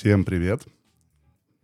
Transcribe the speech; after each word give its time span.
Всем 0.00 0.24
привет. 0.24 0.62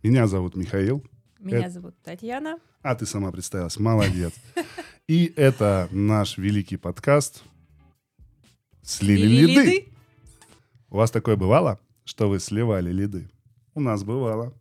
Меня 0.03 0.27
зовут 0.27 0.57
Михаил. 0.57 1.03
Меня 1.39 1.61
Это... 1.61 1.71
зовут 1.71 1.95
Татьяна. 2.03 2.59
А 2.82 2.95
ты 2.95 3.07
сама 3.07 3.32
представилась. 3.32 3.79
Молодец. 3.79 4.35
И 5.09 5.32
это 5.36 5.89
наш 5.91 6.36
великий 6.36 6.77
подкаст 6.77 7.43
«Слили 8.82 9.27
лиды». 9.27 9.89
У 10.90 10.96
вас 10.99 11.11
такое 11.11 11.36
бывало, 11.36 11.81
что 12.04 12.29
вы 12.29 12.39
сливали 12.39 12.93
лиды? 12.93 13.26
У 13.72 13.81
нас 13.81 14.04
бывало. 14.04 14.53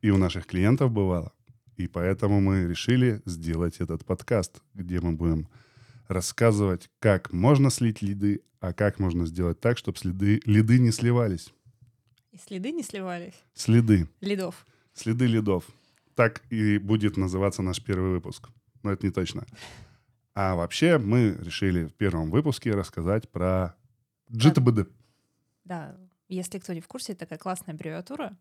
И 0.00 0.08
у 0.08 0.16
наших 0.16 0.46
клиентов 0.46 0.90
бывало. 0.90 1.34
И 1.76 1.86
поэтому 1.86 2.40
мы 2.40 2.66
решили 2.66 3.20
сделать 3.26 3.76
этот 3.80 4.06
подкаст, 4.06 4.62
где 4.72 5.02
мы 5.02 5.12
будем 5.12 5.48
рассказывать, 6.06 6.88
как 6.98 7.30
можно 7.30 7.68
слить 7.68 8.00
лиды, 8.00 8.40
а 8.60 8.72
как 8.72 8.98
можно 8.98 9.26
сделать 9.26 9.60
так, 9.60 9.76
чтобы 9.76 9.98
следы, 9.98 10.40
лиды 10.46 10.78
не 10.78 10.92
сливались. 10.92 11.52
И 12.38 12.40
следы 12.40 12.70
не 12.72 12.82
сливались? 12.82 13.34
Следы. 13.54 14.08
Лидов. 14.20 14.66
Следы 14.94 15.26
лидов. 15.26 15.64
Так 16.14 16.42
и 16.50 16.78
будет 16.78 17.16
называться 17.16 17.62
наш 17.62 17.82
первый 17.82 18.10
выпуск. 18.10 18.48
Но 18.82 18.92
это 18.92 19.06
не 19.06 19.12
точно. 19.12 19.44
А 20.34 20.54
вообще 20.54 20.98
мы 20.98 21.36
решили 21.40 21.86
в 21.86 21.94
первом 21.94 22.30
выпуске 22.30 22.70
рассказать 22.72 23.28
про 23.28 23.74
GTBD. 24.30 24.86
Да, 25.64 25.96
если 26.28 26.58
кто 26.60 26.72
не 26.74 26.80
в 26.80 26.86
курсе, 26.86 27.12
это 27.12 27.20
такая 27.20 27.38
классная 27.38 27.74
аббревиатура, 27.74 28.36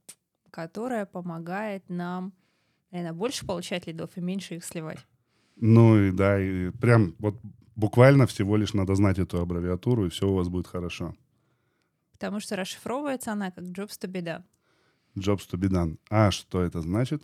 которая 0.51 1.05
помогает 1.07 1.89
нам, 1.89 2.33
наверное, 2.91 3.13
больше 3.13 3.47
получать 3.47 3.87
лидов 3.87 4.11
и 4.15 4.21
меньше 4.21 4.55
их 4.55 4.65
сливать. 4.65 4.99
Ну 5.55 5.99
и 5.99 6.11
да, 6.11 6.39
и 6.39 6.69
прям 6.69 7.15
вот 7.17 7.39
буквально 7.75 8.27
всего 8.27 8.57
лишь 8.57 8.73
надо 8.73 8.93
знать 8.93 9.17
эту 9.17 9.41
аббревиатуру, 9.41 10.05
и 10.05 10.09
все 10.09 10.27
у 10.27 10.35
вас 10.35 10.49
будет 10.49 10.67
хорошо. 10.67 11.15
Потому 12.17 12.39
что 12.39 12.55
расшифровывается 12.55 13.31
она 13.31 13.51
как 13.51 13.63
jobs 13.65 13.99
to 13.99 14.11
be 14.11 14.21
done. 14.21 14.43
Jobs 15.15 15.47
to 15.49 15.57
be 15.57 15.69
done. 15.69 15.99
А 16.09 16.31
что 16.31 16.63
это 16.63 16.81
значит? 16.81 17.23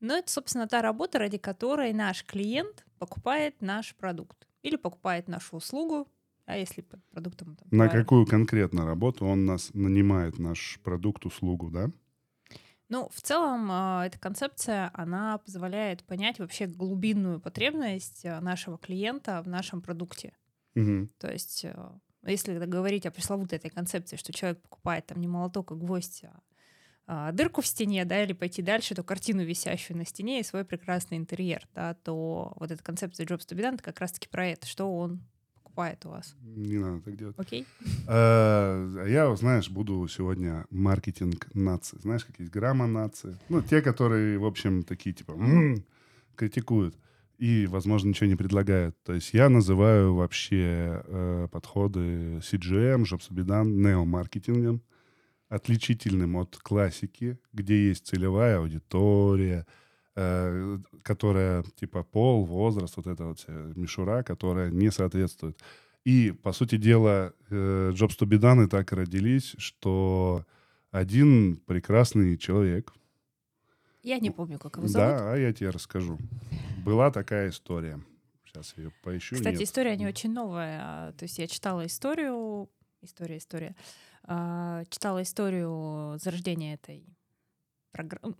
Ну, 0.00 0.14
это, 0.14 0.30
собственно, 0.30 0.68
та 0.68 0.82
работа, 0.82 1.18
ради 1.18 1.38
которой 1.38 1.92
наш 1.92 2.24
клиент 2.24 2.84
покупает 2.98 3.60
наш 3.60 3.94
продукт 3.96 4.46
или 4.62 4.76
покупает 4.76 5.28
нашу 5.28 5.56
услугу, 5.56 6.08
а 6.46 6.56
если 6.56 6.82
под 6.82 7.02
продуктом... 7.06 7.56
Там, 7.56 7.68
На 7.70 7.88
какую 7.88 8.26
конкретно 8.26 8.86
работу 8.86 9.24
он 9.26 9.46
нас 9.46 9.70
нанимает, 9.74 10.38
наш 10.38 10.78
продукт, 10.84 11.26
услугу, 11.26 11.70
да? 11.70 11.90
Ну, 12.88 13.08
в 13.12 13.22
целом, 13.22 13.70
э, 13.70 14.06
эта 14.06 14.18
концепция, 14.18 14.90
она 14.94 15.38
позволяет 15.38 16.04
понять 16.04 16.38
вообще 16.38 16.66
глубинную 16.66 17.40
потребность 17.40 18.24
э, 18.24 18.38
нашего 18.40 18.78
клиента 18.78 19.42
в 19.42 19.48
нашем 19.48 19.80
продукте. 19.80 20.36
Угу. 20.76 21.08
То 21.18 21.32
есть, 21.32 21.64
э, 21.64 21.74
если 22.30 22.58
говорить 22.64 23.06
о 23.06 23.10
пресловутой 23.10 23.58
этой 23.58 23.70
концепции, 23.70 24.16
что 24.16 24.32
человек 24.32 24.60
покупает 24.60 25.06
там 25.06 25.20
не 25.20 25.28
молоток, 25.28 25.72
а 25.72 25.74
гвоздь, 25.74 26.24
а, 26.24 26.40
а 27.06 27.32
дырку 27.32 27.60
в 27.60 27.66
стене, 27.66 28.04
да, 28.04 28.22
или 28.22 28.32
пойти 28.32 28.62
дальше, 28.62 28.94
то 28.94 29.02
картину, 29.02 29.44
висящую 29.44 29.96
на 29.96 30.06
стене, 30.06 30.40
и 30.40 30.44
свой 30.44 30.64
прекрасный 30.64 31.18
интерьер, 31.18 31.68
да, 31.74 31.94
то 31.94 32.52
вот 32.56 32.70
эта 32.70 32.82
концепция 32.82 33.26
be 33.26 33.38
done 33.60 33.80
как 33.80 34.00
раз-таки 34.00 34.28
про 34.28 34.46
это, 34.46 34.66
что 34.66 34.94
он 34.96 35.20
покупает 35.74 36.06
у 36.06 36.10
вас. 36.10 36.36
Не 36.40 36.78
надо 36.78 37.02
так 37.02 37.16
делать. 37.16 37.34
Окей. 37.36 37.66
А, 38.06 39.06
я, 39.06 39.34
знаешь, 39.34 39.68
буду 39.68 40.06
сегодня 40.08 40.66
маркетинг 40.70 41.48
нации. 41.52 41.98
Знаешь, 42.00 42.24
какие 42.24 42.44
есть 42.44 42.52
грамма 42.52 42.86
нации? 42.86 43.36
Ну, 43.48 43.60
те, 43.60 43.82
которые, 43.82 44.38
в 44.38 44.44
общем, 44.44 44.84
такие, 44.84 45.14
типа, 45.14 45.36
критикуют 46.36 46.96
и, 47.44 47.66
возможно, 47.66 48.08
ничего 48.08 48.28
не 48.28 48.36
предлагают. 48.36 48.96
То 49.02 49.12
есть 49.14 49.34
я 49.34 49.48
называю 49.48 50.14
вообще 50.14 51.02
э, 51.04 51.48
подходы 51.50 52.38
CGM, 52.38 53.02
Jobs 53.02 53.28
неомаркетингом, 53.30 54.82
отличительным 55.48 56.36
от 56.36 56.56
классики, 56.56 57.38
где 57.52 57.88
есть 57.88 58.06
целевая 58.06 58.58
аудитория, 58.58 59.66
Э, 60.16 60.78
которая 61.02 61.64
типа 61.74 62.04
пол, 62.04 62.44
возраст, 62.44 62.96
вот 62.96 63.08
эта 63.08 63.24
вот 63.24 63.44
мишура, 63.48 64.22
которая 64.22 64.70
не 64.70 64.92
соответствует. 64.92 65.58
И, 66.04 66.30
по 66.30 66.52
сути 66.52 66.76
дела, 66.76 67.32
э, 67.50 67.90
Jobs 67.92 68.16
to 68.20 68.26
be 68.26 68.38
done 68.38 68.64
и 68.64 68.68
так 68.68 68.92
и 68.92 68.94
родились, 68.94 69.56
что 69.58 70.44
один 70.92 71.56
прекрасный 71.56 72.38
человек... 72.38 72.92
Я 74.04 74.20
не 74.20 74.30
помню, 74.30 74.60
как 74.60 74.76
его 74.76 74.86
зовут. 74.86 75.08
Да, 75.08 75.32
а 75.32 75.36
я 75.36 75.52
тебе 75.52 75.70
расскажу. 75.70 76.18
Была 76.84 77.10
такая 77.10 77.48
история. 77.50 78.00
Сейчас 78.44 78.76
ее 78.76 78.92
поищу. 79.02 79.36
Кстати, 79.36 79.54
Нет. 79.54 79.62
история 79.62 79.96
не 79.96 80.06
очень 80.06 80.32
новая. 80.32 81.12
То 81.12 81.24
есть 81.24 81.38
я 81.38 81.46
читала 81.46 81.86
историю... 81.86 82.68
История, 83.02 83.36
история. 83.36 83.76
А, 84.22 84.84
читала 84.88 85.22
историю 85.22 86.16
зарождения 86.18 86.74
этой 86.74 87.04
программы 87.92 88.34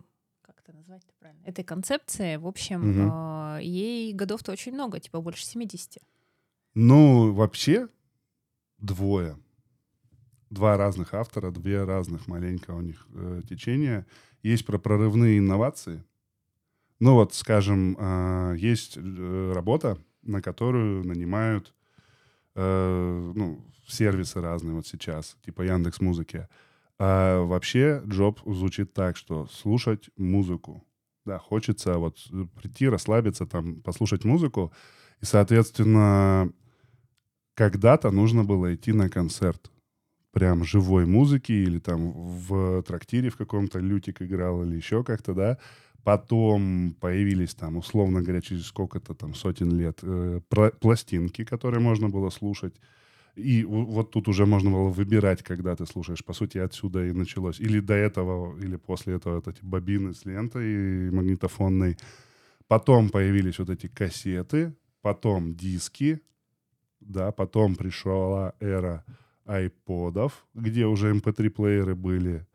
это 0.66 0.76
назвать-то 0.76 1.12
правильно? 1.18 1.44
Этой 1.44 1.64
концепции, 1.64 2.36
в 2.36 2.46
общем, 2.46 3.06
угу. 3.06 3.58
ей 3.60 4.12
годов-то 4.12 4.52
очень 4.52 4.72
много, 4.72 5.00
типа 5.00 5.20
больше 5.20 5.44
70. 5.44 5.98
Ну, 6.74 7.32
вообще 7.32 7.88
двое. 8.78 9.38
Два 10.50 10.76
разных 10.76 11.14
автора, 11.14 11.50
две 11.50 11.84
разных 11.84 12.26
маленько 12.26 12.72
у 12.72 12.80
них 12.80 13.06
э, 13.14 13.42
течения. 13.48 14.06
Есть 14.42 14.64
про 14.66 14.78
прорывные 14.78 15.38
инновации. 15.38 16.04
Ну 17.00 17.14
вот, 17.14 17.34
скажем, 17.34 17.96
э, 17.98 18.56
есть 18.58 18.96
э, 18.96 19.52
работа, 19.54 19.98
на 20.22 20.40
которую 20.40 21.04
нанимают 21.04 21.74
э, 22.54 23.32
ну, 23.34 23.64
сервисы 23.86 24.40
разные 24.40 24.74
вот 24.74 24.86
сейчас, 24.86 25.36
типа 25.44 25.62
Яндекс 25.62 26.00
Музыки. 26.00 26.48
А 26.98 27.42
вообще 27.42 28.02
джоб 28.06 28.40
звучит 28.46 28.94
так, 28.94 29.16
что 29.16 29.46
слушать 29.48 30.10
музыку. 30.16 30.84
Да, 31.26 31.38
хочется 31.38 31.98
вот 31.98 32.18
э, 32.32 32.46
прийти, 32.60 32.88
расслабиться, 32.88 33.46
там, 33.46 33.80
послушать 33.82 34.24
музыку. 34.24 34.72
И, 35.20 35.24
соответственно, 35.24 36.52
когда-то 37.54 38.10
нужно 38.10 38.44
было 38.44 38.74
идти 38.74 38.92
на 38.92 39.08
концерт 39.08 39.70
прям 40.32 40.64
живой 40.64 41.06
музыки 41.06 41.52
или 41.52 41.78
там 41.78 42.12
в 42.12 42.82
трактире 42.82 43.30
в 43.30 43.36
каком-то 43.36 43.78
лютик 43.78 44.20
играл 44.22 44.64
или 44.64 44.76
еще 44.76 45.04
как-то, 45.04 45.34
да. 45.34 45.58
Потом 46.04 46.94
появились 47.00 47.54
там, 47.54 47.78
условно 47.78 48.20
говоря, 48.22 48.42
через 48.42 48.66
сколько-то 48.66 49.14
там 49.14 49.34
сотен 49.34 49.70
лет 49.72 50.00
э, 50.02 50.40
пластинки, 50.80 51.44
которые 51.44 51.80
можно 51.80 52.10
было 52.10 52.30
слушать. 52.30 52.74
И 53.36 53.64
вот 53.64 54.10
тут 54.10 54.28
уже 54.28 54.46
можно 54.46 54.70
было 54.70 54.90
выбирать, 54.90 55.42
когда 55.42 55.74
ты 55.74 55.86
слушаешь. 55.86 56.24
По 56.24 56.34
сути, 56.34 56.58
отсюда 56.58 57.04
и 57.06 57.12
началось. 57.12 57.58
Или 57.58 57.80
до 57.80 57.94
этого, 57.94 58.56
или 58.60 58.76
после 58.76 59.14
этого 59.14 59.36
вот 59.36 59.48
эти 59.48 59.64
бобины 59.64 60.14
с 60.14 60.24
лентой 60.24 61.10
магнитофонной. 61.10 61.96
Потом 62.68 63.08
появились 63.08 63.58
вот 63.58 63.70
эти 63.70 63.88
кассеты, 63.88 64.74
потом 65.02 65.54
диски, 65.54 66.20
да, 67.00 67.32
потом 67.32 67.74
пришла 67.74 68.54
эра 68.60 69.04
айподов, 69.46 70.46
где 70.54 70.86
уже 70.86 71.12
MP3-плееры 71.12 71.92
эм 71.92 72.00
были. 72.00 72.46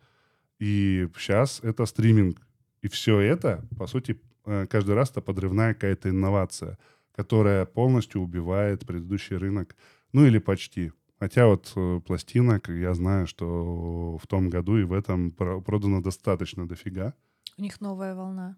И 0.60 1.08
сейчас 1.18 1.60
это 1.64 1.86
стриминг. 1.86 2.40
И 2.82 2.88
все 2.88 3.20
это, 3.20 3.66
по 3.78 3.88
сути, 3.88 4.22
э, 4.46 4.68
каждый 4.68 4.96
раз 4.96 5.12
это 5.12 5.22
подрывная 5.22 5.74
какая-то 5.74 6.10
инновация, 6.10 6.78
которая 7.16 7.66
полностью 7.66 8.22
убивает 8.22 8.86
предыдущий 8.86 9.36
рынок 9.36 9.76
ну 10.14 10.26
или 10.26 10.40
почти. 10.40 10.92
Хотя 11.20 11.48
вот 11.48 11.72
э, 11.76 12.00
пластинок 12.06 12.70
я 12.70 12.94
знаю, 12.94 13.28
что 13.28 14.18
в 14.18 14.28
том 14.28 14.50
году 14.50 14.78
и 14.78 14.84
в 14.84 14.94
этом 14.94 15.32
продано 15.32 16.02
достаточно 16.02 16.68
дофига. 16.68 17.14
У 17.58 17.62
них 17.62 17.82
новая 17.82 18.16
волна. 18.16 18.58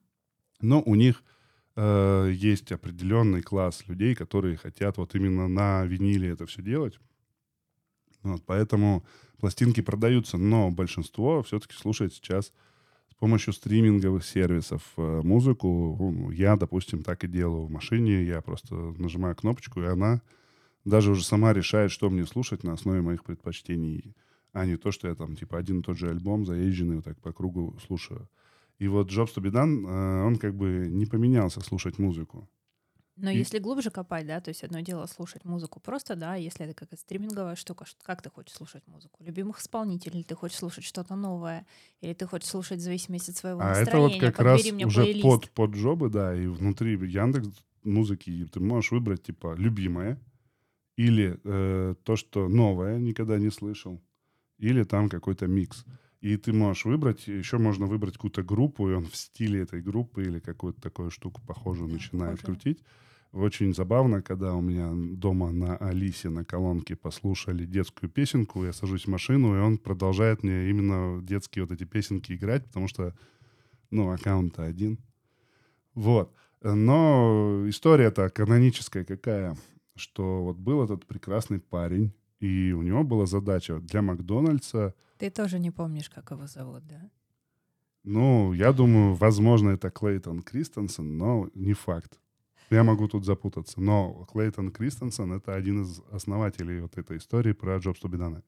Но 0.62 0.82
у 0.82 0.94
них 0.94 1.24
э, 1.76 2.32
есть 2.32 2.72
определенный 2.72 3.42
класс 3.42 3.88
людей, 3.88 4.14
которые 4.14 4.58
хотят 4.58 4.98
вот 4.98 5.16
именно 5.16 5.48
на 5.48 5.84
виниле 5.86 6.30
это 6.30 6.46
все 6.46 6.62
делать. 6.62 7.00
Вот, 8.22 8.44
поэтому 8.46 9.04
пластинки 9.40 9.82
продаются, 9.82 10.38
но 10.38 10.70
большинство 10.70 11.42
все-таки 11.42 11.74
слушает 11.74 12.14
сейчас 12.14 12.48
с 12.48 12.52
помощью 13.22 13.54
стриминговых 13.54 14.26
сервисов 14.26 14.82
э, 14.98 15.22
музыку. 15.24 15.96
Ну, 16.00 16.32
я, 16.32 16.56
допустим, 16.56 17.04
так 17.04 17.24
и 17.24 17.28
делаю 17.28 17.66
в 17.66 17.70
машине. 17.70 18.24
Я 18.24 18.42
просто 18.42 18.74
нажимаю 18.98 19.36
кнопочку, 19.36 19.80
и 19.80 19.86
она 19.86 20.22
даже 20.86 21.12
уже 21.12 21.24
сама 21.24 21.54
решает, 21.54 21.92
что 21.92 22.10
мне 22.10 22.26
слушать 22.26 22.64
на 22.64 22.74
основе 22.74 23.02
моих 23.02 23.24
предпочтений, 23.24 24.16
а 24.54 24.66
не 24.66 24.76
то, 24.76 24.92
что 24.92 25.08
я 25.08 25.14
там, 25.14 25.36
типа, 25.36 25.60
один 25.60 25.82
и 25.82 25.84
тот 25.84 25.98
же 25.98 26.10
альбом 26.10 26.48
заезженный 26.48 26.96
вот 26.96 27.06
так 27.06 27.22
по 27.22 27.32
кругу 27.32 27.78
слушаю. 27.86 28.28
И 28.80 28.88
вот 28.88 29.12
Jobs 29.12 29.36
be 29.36 29.52
done, 29.52 29.88
э, 29.88 30.26
он 30.26 30.38
как 30.38 30.56
бы 30.56 30.88
не 30.90 31.06
поменялся 31.06 31.62
слушать 31.62 32.00
музыку. 32.00 32.50
Но 33.22 33.30
и... 33.30 33.38
если 33.38 33.60
глубже 33.60 33.92
копать, 33.92 34.26
да, 34.26 34.42
то 34.42 34.50
есть 34.50 34.64
одно 34.64 34.80
дело 34.80 35.06
слушать 35.06 35.46
музыку 35.46 35.80
просто, 35.80 36.16
да, 36.16 36.36
если 36.36 36.66
это 36.66 36.74
какая-то 36.74 37.00
стриминговая 37.00 37.56
штука, 37.56 37.86
как 38.04 38.22
ты 38.22 38.30
хочешь 38.30 38.56
слушать 38.56 38.88
музыку? 38.88 39.24
Любимых 39.24 39.60
исполнителей, 39.60 40.24
ты 40.24 40.36
хочешь 40.36 40.58
слушать 40.58 40.84
что-то 40.84 41.16
новое, 41.16 41.66
или 42.02 42.14
ты 42.14 42.26
хочешь 42.26 42.50
слушать 42.50 42.80
в 42.80 42.82
зависимости 42.82 43.30
от 43.30 43.38
своего 43.38 43.62
а 43.62 43.70
настроения. 43.70 44.16
это 44.18 44.26
вот 44.26 44.34
как 44.34 44.40
раз 44.40 44.66
уже 44.66 45.22
под, 45.22 45.50
под 45.52 45.72
джобы, 45.72 46.10
да, 46.10 46.36
и 46.36 46.48
внутри 46.48 46.94
Яндекс 46.94 47.48
музыки 47.84 48.48
ты 48.52 48.60
можешь 48.60 48.92
выбрать, 48.92 49.24
типа, 49.24 49.56
любимое, 49.56 50.20
или 50.98 51.40
э, 51.44 51.96
то, 52.04 52.16
что 52.16 52.48
новое, 52.48 52.98
никогда 53.00 53.38
не 53.38 53.52
слышал, 53.52 54.02
или 54.58 54.84
там 54.84 55.10
какой-то 55.10 55.48
микс. 55.48 55.86
И 56.22 56.38
ты 56.38 56.54
можешь 56.54 56.86
выбрать, 56.86 57.28
еще 57.28 57.58
можно 57.58 57.88
выбрать 57.88 58.14
какую-то 58.14 58.44
группу, 58.44 58.90
и 58.90 58.94
он 58.94 59.08
в 59.08 59.16
стиле 59.16 59.62
этой 59.62 59.82
группы 59.82 60.24
или 60.24 60.40
какую-то 60.40 60.80
такую 60.80 61.10
штуку 61.10 61.42
похожую 61.48 61.88
Да, 61.88 61.96
начинает 61.96 62.40
похожую. 62.40 62.60
крутить. 62.60 62.84
Очень 63.32 63.74
забавно, 63.74 64.22
когда 64.22 64.54
у 64.56 64.62
меня 64.62 64.92
дома 64.94 65.52
на 65.52 65.78
Алисе 65.78 66.30
на 66.30 66.44
колонке 66.44 66.98
послушали 66.98 67.66
детскую 67.66 68.10
песенку, 68.10 68.66
я 68.66 68.74
сажусь 68.74 69.06
в 69.06 69.10
машину, 69.10 69.56
и 69.56 69.60
он 69.60 69.78
продолжает 69.78 70.44
мне 70.44 70.70
именно 70.70 71.22
детские 71.22 71.64
вот 71.64 71.72
эти 71.72 71.86
песенки 71.86 72.34
играть, 72.34 72.66
потому 72.66 72.90
что, 72.90 73.16
ну, 73.90 74.12
аккаунт 74.12 74.60
один. 74.60 75.00
Вот. 75.94 76.34
Но 76.62 77.64
история-то 77.68 78.30
каноническая 78.30 79.06
какая, 79.06 79.56
что 79.96 80.44
вот 80.44 80.58
был 80.58 80.84
этот 80.84 81.06
прекрасный 81.06 81.62
парень, 81.62 82.14
и 82.42 82.74
у 82.74 82.82
него 82.82 83.04
была 83.04 83.26
задача 83.26 83.80
для 83.80 84.02
Макдональдса 84.02 84.94
Ты 85.18 85.30
тоже 85.30 85.58
не 85.58 85.72
помнишь, 85.72 86.10
как 86.10 86.32
его 86.32 86.48
зовут, 86.48 86.86
да? 86.86 87.10
ну, 88.04 88.52
я 88.54 88.74
думаю, 88.74 89.14
возможно, 89.14 89.70
это 89.70 89.90
Клейтон 89.90 90.42
Кристенсен, 90.42 91.18
но 91.18 91.50
не 91.54 91.74
факт. 91.74 92.20
Я 92.72 92.84
могу 92.84 93.10
тут 93.10 93.26
запутаться. 93.26 93.82
Но 93.82 94.26
Клейтон 94.32 94.72
Кристенсен— 94.72 95.34
это 95.34 95.54
один 95.54 95.84
из 95.84 96.02
основателей 96.10 96.80
вот 96.80 96.98
этой 96.98 97.18
истории 97.18 97.52
про 97.52 97.76
be 97.78 98.18
done. 98.18 98.44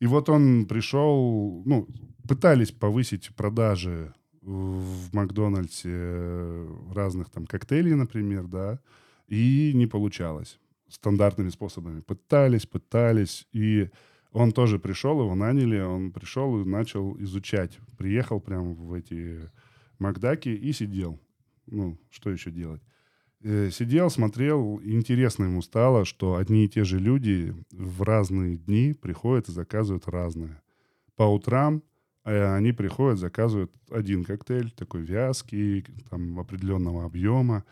И 0.00 0.06
вот 0.06 0.30
он 0.30 0.66
пришел, 0.66 1.62
ну, 1.66 1.86
пытались 2.26 2.72
повысить 2.72 3.34
продажи 3.36 4.14
в 4.40 5.14
Макдональдсе 5.14 6.66
разных 6.94 7.28
там 7.28 7.46
коктейлей, 7.46 7.94
например, 7.94 8.46
да, 8.46 8.80
и 9.26 9.72
не 9.74 9.86
получалось. 9.86 10.58
Стандартными 10.88 11.50
способами. 11.50 12.00
Пытались, 12.00 12.64
пытались, 12.64 13.46
и 13.52 13.90
он 14.32 14.52
тоже 14.52 14.78
пришел, 14.78 15.20
его 15.20 15.34
наняли, 15.34 15.80
он 15.80 16.10
пришел 16.10 16.60
и 16.60 16.64
начал 16.64 17.20
изучать. 17.20 17.78
Приехал 17.98 18.40
прямо 18.40 18.72
в 18.72 18.94
эти 18.94 19.50
Макдаки 19.98 20.48
и 20.48 20.72
сидел. 20.72 21.18
Ну, 21.66 21.98
что 22.10 22.30
еще 22.30 22.50
делать? 22.50 22.82
Э, 23.42 23.70
Сидел, 23.70 24.10
смотрел, 24.10 24.80
интересно 24.82 25.44
ему 25.44 25.62
стало, 25.62 26.04
что 26.04 26.36
одни 26.36 26.64
и 26.64 26.68
те 26.68 26.84
же 26.84 26.98
люди 26.98 27.54
в 27.70 28.02
разные 28.02 28.56
дни 28.56 28.94
приходят 28.94 29.48
и 29.48 29.52
заказывают 29.52 30.08
разное. 30.08 30.62
По 31.16 31.24
утрам 31.24 31.82
э, 32.24 32.54
они 32.54 32.72
приходят, 32.72 33.18
заказывают 33.18 33.72
один 33.90 34.24
коктейль, 34.24 34.70
такой 34.70 35.02
вязкий, 35.02 35.84
там, 36.10 36.38
определенного 36.38 37.04
объема, 37.04 37.64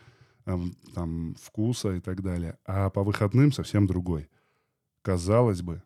эм, 0.45 0.75
там, 0.93 1.35
вкуса 1.41 1.95
и 1.95 1.99
так 1.99 2.21
далее. 2.21 2.57
А 2.65 2.89
по 2.89 3.03
выходным 3.03 3.51
совсем 3.51 3.87
другой. 3.87 4.29
Казалось 5.01 5.61
бы, 5.61 5.83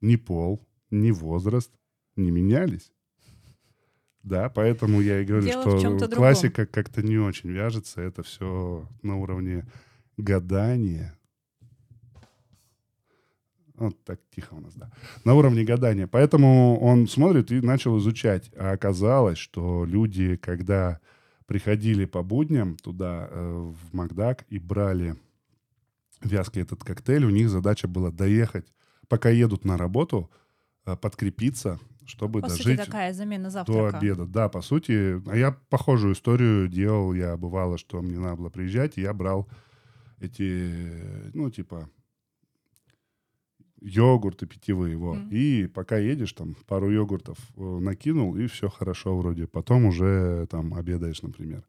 ни 0.00 0.16
пол, 0.16 0.66
ни 0.90 1.10
возраст 1.10 1.70
не 2.16 2.30
менялись. 2.30 2.92
Да, 4.22 4.48
поэтому 4.48 5.00
я 5.00 5.20
и 5.20 5.24
говорю, 5.24 5.44
Дело 5.44 5.78
что 5.78 6.08
классика 6.08 6.64
как-то 6.66 7.02
не 7.02 7.18
очень 7.18 7.50
вяжется. 7.50 8.00
Это 8.00 8.22
все 8.22 8.88
на 9.02 9.16
уровне 9.16 9.66
гадания. 10.16 11.18
Вот 13.74 14.02
так 14.04 14.20
тихо 14.30 14.54
у 14.54 14.60
нас, 14.60 14.74
да. 14.74 14.92
На 15.24 15.34
уровне 15.34 15.64
гадания. 15.64 16.06
Поэтому 16.06 16.78
он 16.80 17.08
смотрит 17.08 17.50
и 17.50 17.60
начал 17.60 17.98
изучать. 17.98 18.50
А 18.56 18.72
оказалось, 18.72 19.38
что 19.38 19.84
люди, 19.84 20.36
когда 20.36 21.00
приходили 21.46 22.04
по 22.04 22.22
будням 22.22 22.76
туда, 22.76 23.28
э, 23.28 23.72
в 23.72 23.94
Макдак, 23.94 24.44
и 24.48 24.60
брали 24.60 25.16
вязкий 26.22 26.62
этот 26.62 26.84
коктейль, 26.84 27.24
у 27.24 27.30
них 27.30 27.50
задача 27.50 27.88
была 27.88 28.12
доехать, 28.12 28.72
пока 29.08 29.30
едут 29.30 29.64
на 29.64 29.76
работу, 29.76 30.30
э, 30.86 30.96
подкрепиться, 30.96 31.80
чтобы 32.06 32.40
По 32.40 32.48
сути, 32.48 32.64
дожить 32.64 32.84
такая 32.84 33.12
замена 33.12 33.44
до 33.44 33.50
завтрака. 33.50 33.98
обеда. 33.98 34.26
Да, 34.26 34.48
по 34.48 34.62
сути. 34.62 35.20
А 35.28 35.36
я 35.36 35.52
похожую 35.70 36.14
историю 36.14 36.68
делал. 36.68 37.14
Я 37.14 37.36
бывало, 37.36 37.78
что 37.78 38.00
мне 38.02 38.18
надо 38.18 38.36
было 38.36 38.48
приезжать, 38.50 38.98
и 38.98 39.02
я 39.02 39.12
брал 39.12 39.48
эти, 40.20 41.30
ну, 41.34 41.50
типа, 41.50 41.88
йогурты 43.80 44.46
питьевые, 44.46 44.96
вот. 44.96 45.18
Мгм. 45.18 45.28
И 45.30 45.66
пока 45.66 45.98
едешь, 45.98 46.32
там, 46.32 46.54
пару 46.66 46.90
йогуртов 46.90 47.38
э, 47.56 47.62
накинул, 47.62 48.36
и 48.36 48.46
все 48.46 48.68
хорошо 48.68 49.16
вроде. 49.18 49.46
Потом 49.46 49.86
уже, 49.86 50.46
там, 50.50 50.74
обедаешь, 50.74 51.22
например. 51.22 51.64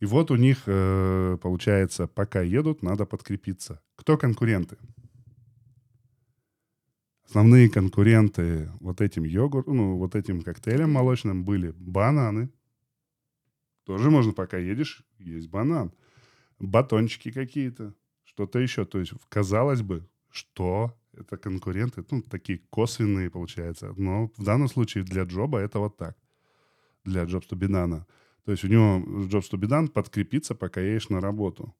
И 0.00 0.06
вот 0.06 0.30
у 0.30 0.36
них, 0.36 0.64
э, 0.66 1.38
получается, 1.40 2.06
пока 2.06 2.42
едут, 2.42 2.82
надо 2.82 3.06
подкрепиться. 3.06 3.80
Кто 3.96 4.18
конкуренты? 4.18 4.76
Основные 7.34 7.68
конкуренты 7.68 8.70
вот 8.78 9.00
этим 9.00 9.24
йогуртом, 9.24 9.76
ну, 9.76 9.96
вот 9.96 10.14
этим 10.14 10.42
коктейлем 10.42 10.92
молочным 10.92 11.44
были 11.44 11.72
бананы. 11.72 12.48
Тоже 13.84 14.08
можно, 14.08 14.32
пока 14.32 14.56
едешь, 14.56 15.04
есть 15.18 15.48
банан. 15.48 15.92
Батончики 16.60 17.32
какие-то, 17.32 17.92
что-то 18.22 18.60
еще. 18.60 18.84
То 18.84 19.00
есть, 19.00 19.14
казалось 19.28 19.82
бы, 19.82 20.08
что 20.30 20.96
это 21.12 21.36
конкуренты, 21.36 22.04
ну, 22.08 22.22
такие 22.22 22.60
косвенные, 22.70 23.30
получается. 23.30 23.92
Но 23.96 24.30
в 24.36 24.44
данном 24.44 24.68
случае 24.68 25.02
для 25.02 25.24
Джоба 25.24 25.58
это 25.58 25.80
вот 25.80 25.96
так. 25.96 26.16
Для 27.04 27.24
be 27.24 27.66
done. 27.66 28.04
То 28.44 28.52
есть 28.52 28.62
у 28.62 28.68
него 28.68 29.02
be 29.58 29.68
done 29.68 29.88
подкрепиться, 29.88 30.54
пока 30.54 30.80
едешь 30.80 31.08
на 31.08 31.20
работу. 31.20 31.74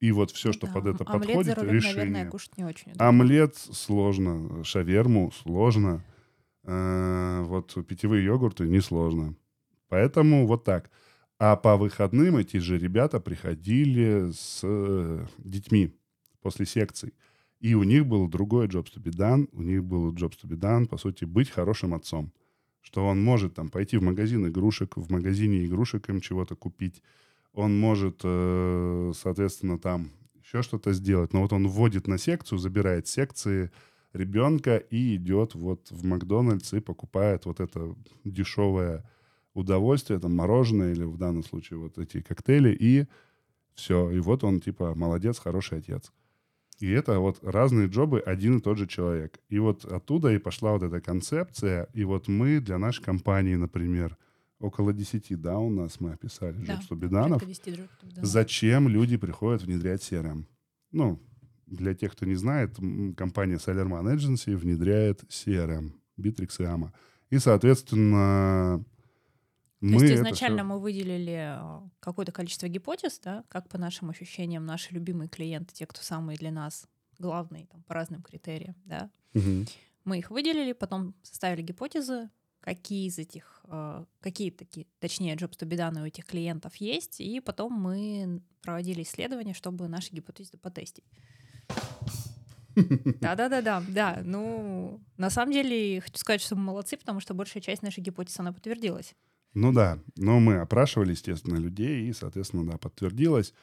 И 0.00 0.12
вот 0.12 0.30
все, 0.30 0.52
что 0.52 0.66
Да, 0.66 0.72
под 0.74 0.86
это 0.86 1.04
омлет 1.06 1.26
подходит, 1.26 1.46
за 1.56 1.60
рулем, 1.60 1.74
решение. 1.74 1.96
наверное, 2.04 2.30
кушать 2.30 2.56
не 2.56 2.64
очень 2.64 2.92
удобно. 2.92 3.08
Омлет 3.08 3.56
сложно, 3.56 4.64
шаверму 4.64 5.32
сложно, 5.32 6.04
э, 6.64 7.42
вот 7.44 7.74
питьевые 7.86 8.24
йогурты 8.24 8.68
несложно. 8.68 9.34
Поэтому 9.88 10.46
вот 10.46 10.64
так. 10.64 10.90
А 11.40 11.56
по 11.56 11.76
выходным 11.76 12.36
эти 12.36 12.58
же 12.58 12.78
ребята 12.78 13.20
приходили 13.20 14.30
с 14.32 14.60
э, 14.62 15.26
детьми 15.38 15.94
после 16.42 16.66
секций. 16.66 17.14
И 17.60 17.74
у 17.74 17.82
них 17.82 18.06
был 18.06 18.28
другой 18.28 18.68
Jobs 18.68 18.92
to 18.94 19.02
be 19.02 19.10
done. 19.10 19.48
У 19.52 19.62
них 19.62 19.82
был 19.82 20.12
Jobs 20.12 20.36
to 20.42 20.48
be 20.48 20.56
done, 20.56 20.86
по 20.86 20.96
сути, 20.96 21.24
быть 21.24 21.50
хорошим 21.50 21.94
отцом. 21.94 22.32
Что 22.80 23.06
он 23.06 23.22
может 23.22 23.54
там 23.54 23.68
пойти 23.68 23.96
в 23.96 24.02
магазин 24.02 24.46
игрушек, 24.46 24.96
в 24.96 25.10
магазине 25.10 25.64
игрушек 25.64 26.08
им 26.08 26.20
чего-то 26.20 26.54
купить. 26.54 27.02
Он 27.52 27.78
может, 27.78 28.20
э, 28.24 29.12
соответственно, 29.14 29.78
там 29.78 30.10
еще 30.42 30.62
что-то 30.62 30.92
сделать. 30.92 31.32
Но 31.32 31.42
вот 31.42 31.52
он 31.52 31.68
вводит 31.68 32.06
на 32.06 32.18
секцию, 32.18 32.58
забирает 32.58 33.06
секции 33.06 33.70
ребенка 34.12 34.76
и 34.76 35.16
идет 35.16 35.54
вот 35.54 35.90
в 35.90 36.04
Макдональдс 36.04 36.72
и 36.72 36.80
покупает 36.80 37.44
вот 37.44 37.60
это 37.60 37.94
дешевое 38.24 39.04
удовольствие, 39.54 40.20
там 40.20 40.34
мороженое 40.36 40.92
или 40.92 41.04
в 41.04 41.18
данном 41.18 41.42
случае 41.42 41.78
вот 41.78 41.98
эти 41.98 42.20
коктейли, 42.20 42.76
и 42.78 43.06
все. 43.74 44.10
И 44.10 44.20
вот 44.20 44.44
он 44.44 44.60
типа 44.60 44.94
молодец, 44.94 45.38
хороший 45.38 45.78
отец. 45.78 46.12
И 46.78 46.90
это 46.90 47.18
вот 47.18 47.38
разные 47.42 47.88
джобы, 47.88 48.20
один 48.20 48.58
и 48.58 48.60
тот 48.60 48.78
же 48.78 48.86
человек. 48.86 49.38
И 49.48 49.58
вот 49.58 49.84
оттуда 49.84 50.32
и 50.32 50.38
пошла 50.38 50.72
вот 50.72 50.82
эта 50.84 51.00
концепция. 51.00 51.88
И 51.92 52.04
вот 52.04 52.28
мы 52.28 52.60
для 52.60 52.78
нашей 52.78 53.02
компании, 53.02 53.56
например, 53.56 54.16
около 54.60 54.92
10, 54.92 55.40
да, 55.40 55.58
у 55.58 55.70
нас 55.70 56.00
мы 56.00 56.12
описали 56.12 56.56
Да, 56.66 56.74
Jobs 56.74 56.88
to 56.90 56.96
be 56.98 57.08
done. 57.08 57.24
порядка 57.38 57.46
10 57.46 57.68
джоб 57.68 57.88
to 58.02 58.06
be 58.06 58.14
done. 58.14 58.24
Зачем 58.24 58.88
люди 58.88 59.16
приходят 59.16 59.62
внедрять 59.62 60.02
CRM? 60.02 60.44
Ну, 60.92 61.20
для 61.66 61.94
тех, 61.94 62.12
кто 62.12 62.24
не 62.26 62.34
знает, 62.34 62.76
компания 63.16 63.56
Salerman 63.56 64.14
Agency 64.14 64.56
внедряет 64.56 65.22
CRM, 65.28 65.92
Bittrex 66.18 66.56
и 66.60 66.64
AMA. 66.64 66.92
И, 67.30 67.38
соответственно, 67.38 68.82
То 69.80 69.86
мы 69.86 70.02
есть 70.02 70.14
изначально 70.16 70.62
всё- 70.62 70.68
мы 70.74 70.80
выделили 70.80 71.56
э, 71.84 71.88
какое-то 72.00 72.32
количество 72.32 72.68
гипотез, 72.68 73.20
да, 73.22 73.44
как 73.48 73.68
по 73.68 73.78
нашим 73.78 74.10
ощущениям 74.10 74.64
наши 74.66 74.92
любимые 74.94 75.28
клиенты, 75.28 75.74
те, 75.74 75.86
кто 75.86 76.02
самые 76.02 76.36
для 76.38 76.50
нас 76.50 76.86
главные 77.18 77.66
там, 77.66 77.82
по 77.84 77.94
разным 77.94 78.22
критериям, 78.22 78.74
да, 78.86 79.10
Мгм. 79.34 79.66
мы 80.04 80.18
их 80.18 80.30
выделили, 80.30 80.72
потом 80.72 81.14
составили 81.22 81.62
гипотезы, 81.62 82.30
какие 82.60 83.08
из 83.08 83.18
этих, 83.18 83.62
э, 83.64 84.04
какие 84.20 84.50
такие, 84.50 84.86
точнее, 85.00 85.34
jobs 85.34 85.58
to 85.58 85.68
be 85.68 85.76
done 85.76 86.00
у 86.02 86.06
этих 86.06 86.24
клиентов 86.26 86.76
есть, 86.76 87.20
и 87.20 87.40
потом 87.40 87.72
мы 87.72 88.42
проводили 88.62 89.02
исследования, 89.02 89.54
чтобы 89.54 89.88
наши 89.88 90.14
гипотезы 90.14 90.58
потестить. 90.58 91.04
Да-да-да-да, 93.20 93.82
да. 93.88 94.20
Ну, 94.24 95.00
на 95.16 95.30
самом 95.30 95.52
деле, 95.52 96.00
хочу 96.00 96.16
сказать, 96.16 96.40
что 96.40 96.56
мы 96.56 96.62
молодцы, 96.62 96.96
потому 96.96 97.20
что 97.20 97.34
большая 97.34 97.62
часть 97.62 97.82
нашей 97.82 98.00
гипотез, 98.00 98.38
она 98.38 98.52
подтвердилась. 98.52 99.14
Ну 99.54 99.72
да, 99.72 99.98
но 100.16 100.38
мы 100.38 100.58
опрашивали, 100.58 101.10
естественно, 101.10 101.56
людей, 101.56 102.08
и, 102.08 102.12
соответственно, 102.12 102.70
да, 102.70 102.78
подтвердилось. 102.78 103.54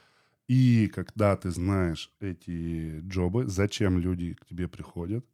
И 0.47 0.87
когда 0.93 1.35
ты 1.35 1.49
знаешь 1.51 2.11
эти 2.19 2.99
джобы, 3.01 3.47
зачем 3.47 3.99
люди 3.99 4.33
к 4.33 4.45
тебе 4.45 4.67
приходят, 4.67 5.25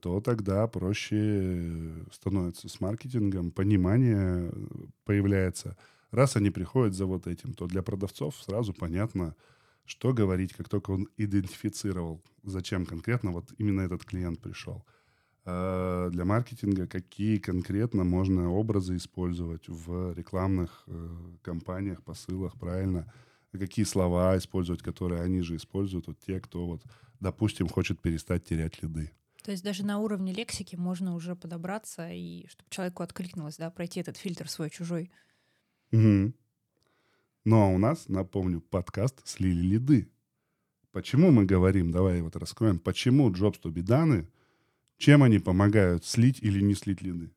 то 0.00 0.20
тогда 0.20 0.66
проще 0.68 2.04
становится 2.12 2.68
с 2.68 2.80
маркетингом, 2.80 3.50
понимание 3.50 4.50
э, 4.52 4.66
появляется. 5.04 5.76
Раз 6.10 6.36
они 6.36 6.50
приходят 6.50 6.94
за 6.94 7.06
вот 7.06 7.26
этим, 7.26 7.54
то 7.54 7.66
для 7.66 7.82
продавцов 7.82 8.36
сразу 8.36 8.72
понятно, 8.72 9.34
что 9.84 10.12
говорить, 10.12 10.52
как 10.54 10.68
только 10.68 10.92
он 10.92 11.08
идентифицировал, 11.16 12.22
зачем 12.44 12.86
конкретно 12.86 13.32
вот 13.32 13.52
именно 13.58 13.80
этот 13.82 14.04
клиент 14.04 14.40
пришел. 14.40 14.84
э, 15.44 16.10
для 16.12 16.24
маркетинга, 16.24 16.86
какие 16.86 17.38
конкретно 17.38 18.04
можно 18.04 18.50
образы 18.52 18.96
использовать 18.96 19.68
в 19.68 20.12
рекламных 20.14 20.84
э, 20.86 21.08
кампаниях, 21.42 22.02
посылах, 22.04 22.58
правильно? 22.58 23.12
Какие 23.52 23.86
слова 23.86 24.36
использовать, 24.36 24.82
которые 24.82 25.22
они 25.22 25.40
же 25.42 25.56
используют, 25.56 26.06
вот 26.06 26.18
те, 26.20 26.40
кто 26.40 26.66
вот, 26.66 26.82
допустим, 27.20 27.68
хочет 27.68 28.00
перестать 28.00 28.44
терять 28.44 28.82
лиды. 28.82 29.12
То 29.48 29.52
есть 29.52 29.64
даже 29.64 29.82
на 29.82 29.98
уровне 29.98 30.30
лексики 30.30 30.76
можно 30.76 31.14
уже 31.14 31.34
подобраться, 31.34 32.10
и 32.10 32.46
чтобы 32.48 32.68
человеку 32.68 33.02
откликнулось, 33.02 33.56
да, 33.56 33.70
пройти 33.70 33.98
этот 33.98 34.18
фильтр 34.18 34.46
свой-чужой. 34.46 35.10
Угу. 35.90 36.34
Ну 37.46 37.62
а 37.62 37.68
у 37.68 37.78
нас, 37.78 38.08
напомню, 38.08 38.60
подкаст 38.60 39.26
«Слили 39.26 39.62
лиды». 39.62 40.12
Почему 40.92 41.30
мы 41.30 41.46
говорим, 41.46 41.92
давай 41.92 42.20
вот 42.20 42.36
раскроем, 42.36 42.78
почему 42.78 43.34
be 43.70 43.82
done, 43.82 44.30
чем 44.98 45.22
они 45.22 45.38
помогают 45.38 46.04
слить 46.04 46.40
или 46.42 46.60
не 46.60 46.74
слить 46.74 47.00
лиды? 47.00 47.32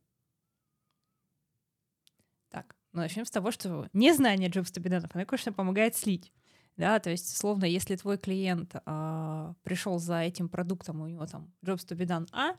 Так, 2.49 2.75
ну 2.91 2.99
начнем 2.99 3.23
с 3.23 3.31
того, 3.31 3.51
что 3.51 3.87
незнание 3.93 4.49
be 4.81 4.89
done, 4.89 5.09
оно, 5.13 5.25
конечно, 5.25 5.53
помогает 5.53 5.95
слить. 5.95 6.33
Да, 6.77 6.99
то 6.99 7.09
есть, 7.09 7.37
словно, 7.37 7.65
если 7.65 7.95
твой 7.95 8.17
клиент 8.17 8.75
а, 8.85 9.53
пришел 9.63 9.99
за 9.99 10.21
этим 10.21 10.49
продуктом, 10.49 11.01
у 11.01 11.07
него 11.07 11.25
там 11.25 11.51
Jobs 11.63 11.85
to 11.87 11.97
be 11.97 12.05
done 12.05 12.27
А, 12.31 12.55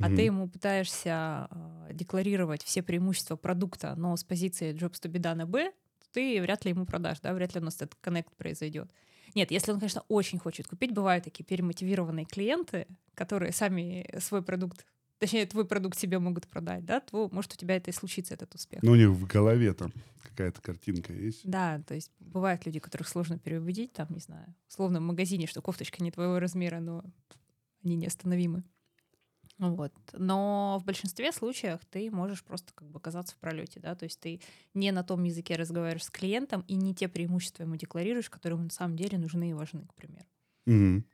а 0.00 0.08
mm-hmm. 0.08 0.16
ты 0.16 0.22
ему 0.22 0.48
пытаешься 0.48 1.10
а, 1.10 1.88
декларировать 1.92 2.62
все 2.62 2.82
преимущества 2.82 3.36
продукта, 3.36 3.94
но 3.96 4.16
с 4.16 4.24
позиции 4.24 4.72
Jobs 4.72 5.02
to 5.02 5.10
be 5.10 5.20
done 5.20 5.44
Б, 5.44 5.72
ты 6.12 6.40
вряд 6.40 6.64
ли 6.64 6.70
ему 6.70 6.86
продашь, 6.86 7.20
да, 7.20 7.34
вряд 7.34 7.54
ли 7.54 7.60
у 7.60 7.64
нас 7.64 7.76
этот 7.76 7.96
коннект 8.00 8.34
произойдет. 8.36 8.90
Нет, 9.34 9.50
если 9.50 9.72
он, 9.72 9.78
конечно, 9.78 10.02
очень 10.08 10.38
хочет 10.38 10.66
купить, 10.66 10.92
бывают 10.94 11.24
такие 11.24 11.44
перемотивированные 11.44 12.24
клиенты, 12.24 12.86
которые 13.14 13.52
сами 13.52 14.08
свой 14.18 14.42
продукт 14.42 14.86
точнее, 15.18 15.46
твой 15.46 15.64
продукт 15.64 15.98
себе 15.98 16.18
могут 16.18 16.46
продать, 16.46 16.84
да, 16.84 17.00
то, 17.00 17.28
может, 17.32 17.52
у 17.52 17.56
тебя 17.56 17.76
это 17.76 17.90
и 17.90 17.94
случится, 17.94 18.34
этот 18.34 18.54
успех. 18.54 18.82
Ну, 18.82 18.92
у 18.92 18.94
них 18.94 19.08
в 19.08 19.26
голове 19.26 19.72
там 19.74 19.92
какая-то 20.38 20.62
картинка 20.62 21.12
есть. 21.12 21.40
Да, 21.44 21.82
то 21.82 21.94
есть 21.94 22.12
бывают 22.20 22.64
люди, 22.64 22.78
которых 22.78 23.08
сложно 23.08 23.38
переубедить, 23.38 23.92
там, 23.92 24.06
не 24.10 24.20
знаю, 24.20 24.54
словно 24.68 25.00
в 25.00 25.02
магазине, 25.02 25.48
что 25.48 25.60
кофточка 25.60 26.02
не 26.02 26.12
твоего 26.12 26.38
размера, 26.38 26.78
но 26.78 27.04
они 27.82 27.96
неостановимы. 27.96 28.62
Вот. 29.58 29.92
Но 30.12 30.78
в 30.80 30.84
большинстве 30.84 31.32
случаев 31.32 31.80
ты 31.90 32.12
можешь 32.12 32.44
просто 32.44 32.72
как 32.72 32.88
бы 32.88 32.98
оказаться 32.98 33.34
в 33.34 33.38
пролете, 33.38 33.80
да, 33.80 33.96
то 33.96 34.04
есть 34.04 34.20
ты 34.20 34.40
не 34.74 34.92
на 34.92 35.02
том 35.02 35.24
языке 35.24 35.56
разговариваешь 35.56 36.04
с 36.04 36.10
клиентом 36.10 36.64
и 36.68 36.76
не 36.76 36.94
те 36.94 37.08
преимущества 37.08 37.64
ему 37.64 37.74
декларируешь, 37.74 38.30
которые 38.30 38.56
ему 38.56 38.64
на 38.64 38.70
самом 38.70 38.96
деле 38.96 39.18
нужны 39.18 39.50
и 39.50 39.54
важны, 39.54 39.86
к 39.86 39.94
примеру. 39.94 40.26
Угу. 40.66 41.04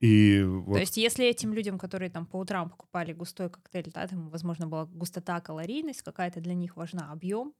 И 0.00 0.42
вот... 0.44 0.74
То 0.74 0.80
есть 0.80 0.96
если 0.96 1.26
этим 1.26 1.52
людям, 1.52 1.76
которые 1.80 2.10
там 2.10 2.26
по 2.26 2.36
утрам 2.36 2.70
покупали 2.70 3.12
густой 3.12 3.50
коктейль, 3.50 3.90
да, 3.92 4.06
там, 4.06 4.28
возможно, 4.28 4.68
была 4.68 4.86
густота, 4.86 5.40
калорийность 5.40 6.02
какая-то 6.02 6.40
для 6.40 6.54
них 6.54 6.76
важна, 6.76 7.10
объем, 7.10 7.52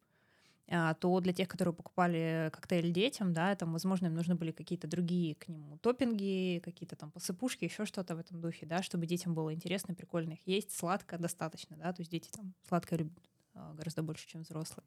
то 1.00 1.20
для 1.20 1.32
тех, 1.32 1.48
которые 1.48 1.72
покупали 1.72 2.50
коктейль 2.52 2.92
детям, 2.92 3.32
да, 3.32 3.54
там, 3.56 3.72
возможно, 3.72 4.06
им 4.06 4.14
нужны 4.14 4.34
были 4.34 4.52
какие-то 4.52 4.86
другие 4.86 5.34
к 5.34 5.48
нему 5.48 5.78
топпинги, 5.78 6.60
какие-то 6.62 6.94
там 6.94 7.10
посыпушки, 7.10 7.64
еще 7.64 7.86
что-то 7.86 8.14
в 8.14 8.18
этом 8.18 8.40
духе, 8.40 8.66
да, 8.66 8.82
чтобы 8.82 9.06
детям 9.06 9.34
было 9.34 9.54
интересно, 9.54 9.94
прикольно 9.94 10.32
их 10.32 10.46
есть, 10.46 10.70
сладко 10.76 11.16
достаточно, 11.16 11.76
да, 11.78 11.92
то 11.92 12.02
есть 12.02 12.10
дети 12.10 12.28
там 12.30 12.52
сладкое 12.68 12.98
любят 12.98 13.18
а, 13.54 13.72
гораздо 13.74 14.02
больше, 14.02 14.28
чем 14.28 14.42
взрослые. 14.42 14.84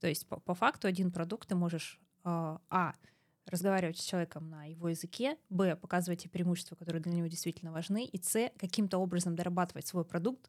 То 0.00 0.06
есть 0.06 0.26
по, 0.28 0.38
по 0.38 0.54
факту 0.54 0.86
один 0.86 1.10
продукт 1.10 1.48
ты 1.48 1.56
можешь, 1.56 1.98
а, 2.22 2.60
а, 2.70 2.94
разговаривать 3.46 3.98
с 3.98 4.04
человеком 4.04 4.48
на 4.48 4.66
его 4.66 4.88
языке, 4.88 5.36
б, 5.50 5.74
показывать 5.76 6.22
те 6.22 6.28
преимущества, 6.28 6.76
которые 6.76 7.02
для 7.02 7.12
него 7.12 7.26
действительно 7.26 7.72
важны, 7.72 8.04
и 8.04 8.22
с, 8.22 8.50
каким-то 8.56 8.98
образом 8.98 9.34
дорабатывать 9.34 9.86
свой 9.86 10.04
продукт, 10.04 10.48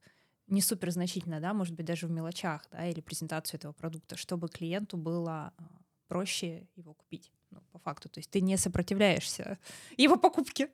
не 0.50 0.62
супер 0.62 0.92
значительно, 0.92 1.40
да, 1.40 1.54
может 1.54 1.76
быть, 1.76 1.86
даже 1.86 2.08
в 2.08 2.12
мелочах, 2.12 2.66
да, 2.72 2.88
или 2.88 3.02
презентацию 3.02 3.58
этого 3.60 3.72
продукта, 3.72 4.18
чтобы 4.18 4.50
клиенту 4.50 4.98
было 4.98 5.54
а, 5.58 5.64
проще 6.08 6.68
его 6.76 6.94
купить, 6.94 7.32
ну, 7.52 7.62
по 7.72 7.80
факту. 7.80 8.10
То 8.10 8.20
есть 8.20 8.30
ты 8.30 8.42
не 8.42 8.58
сопротивляешься 8.58 9.60
его 9.98 10.18
покупке. 10.18 10.70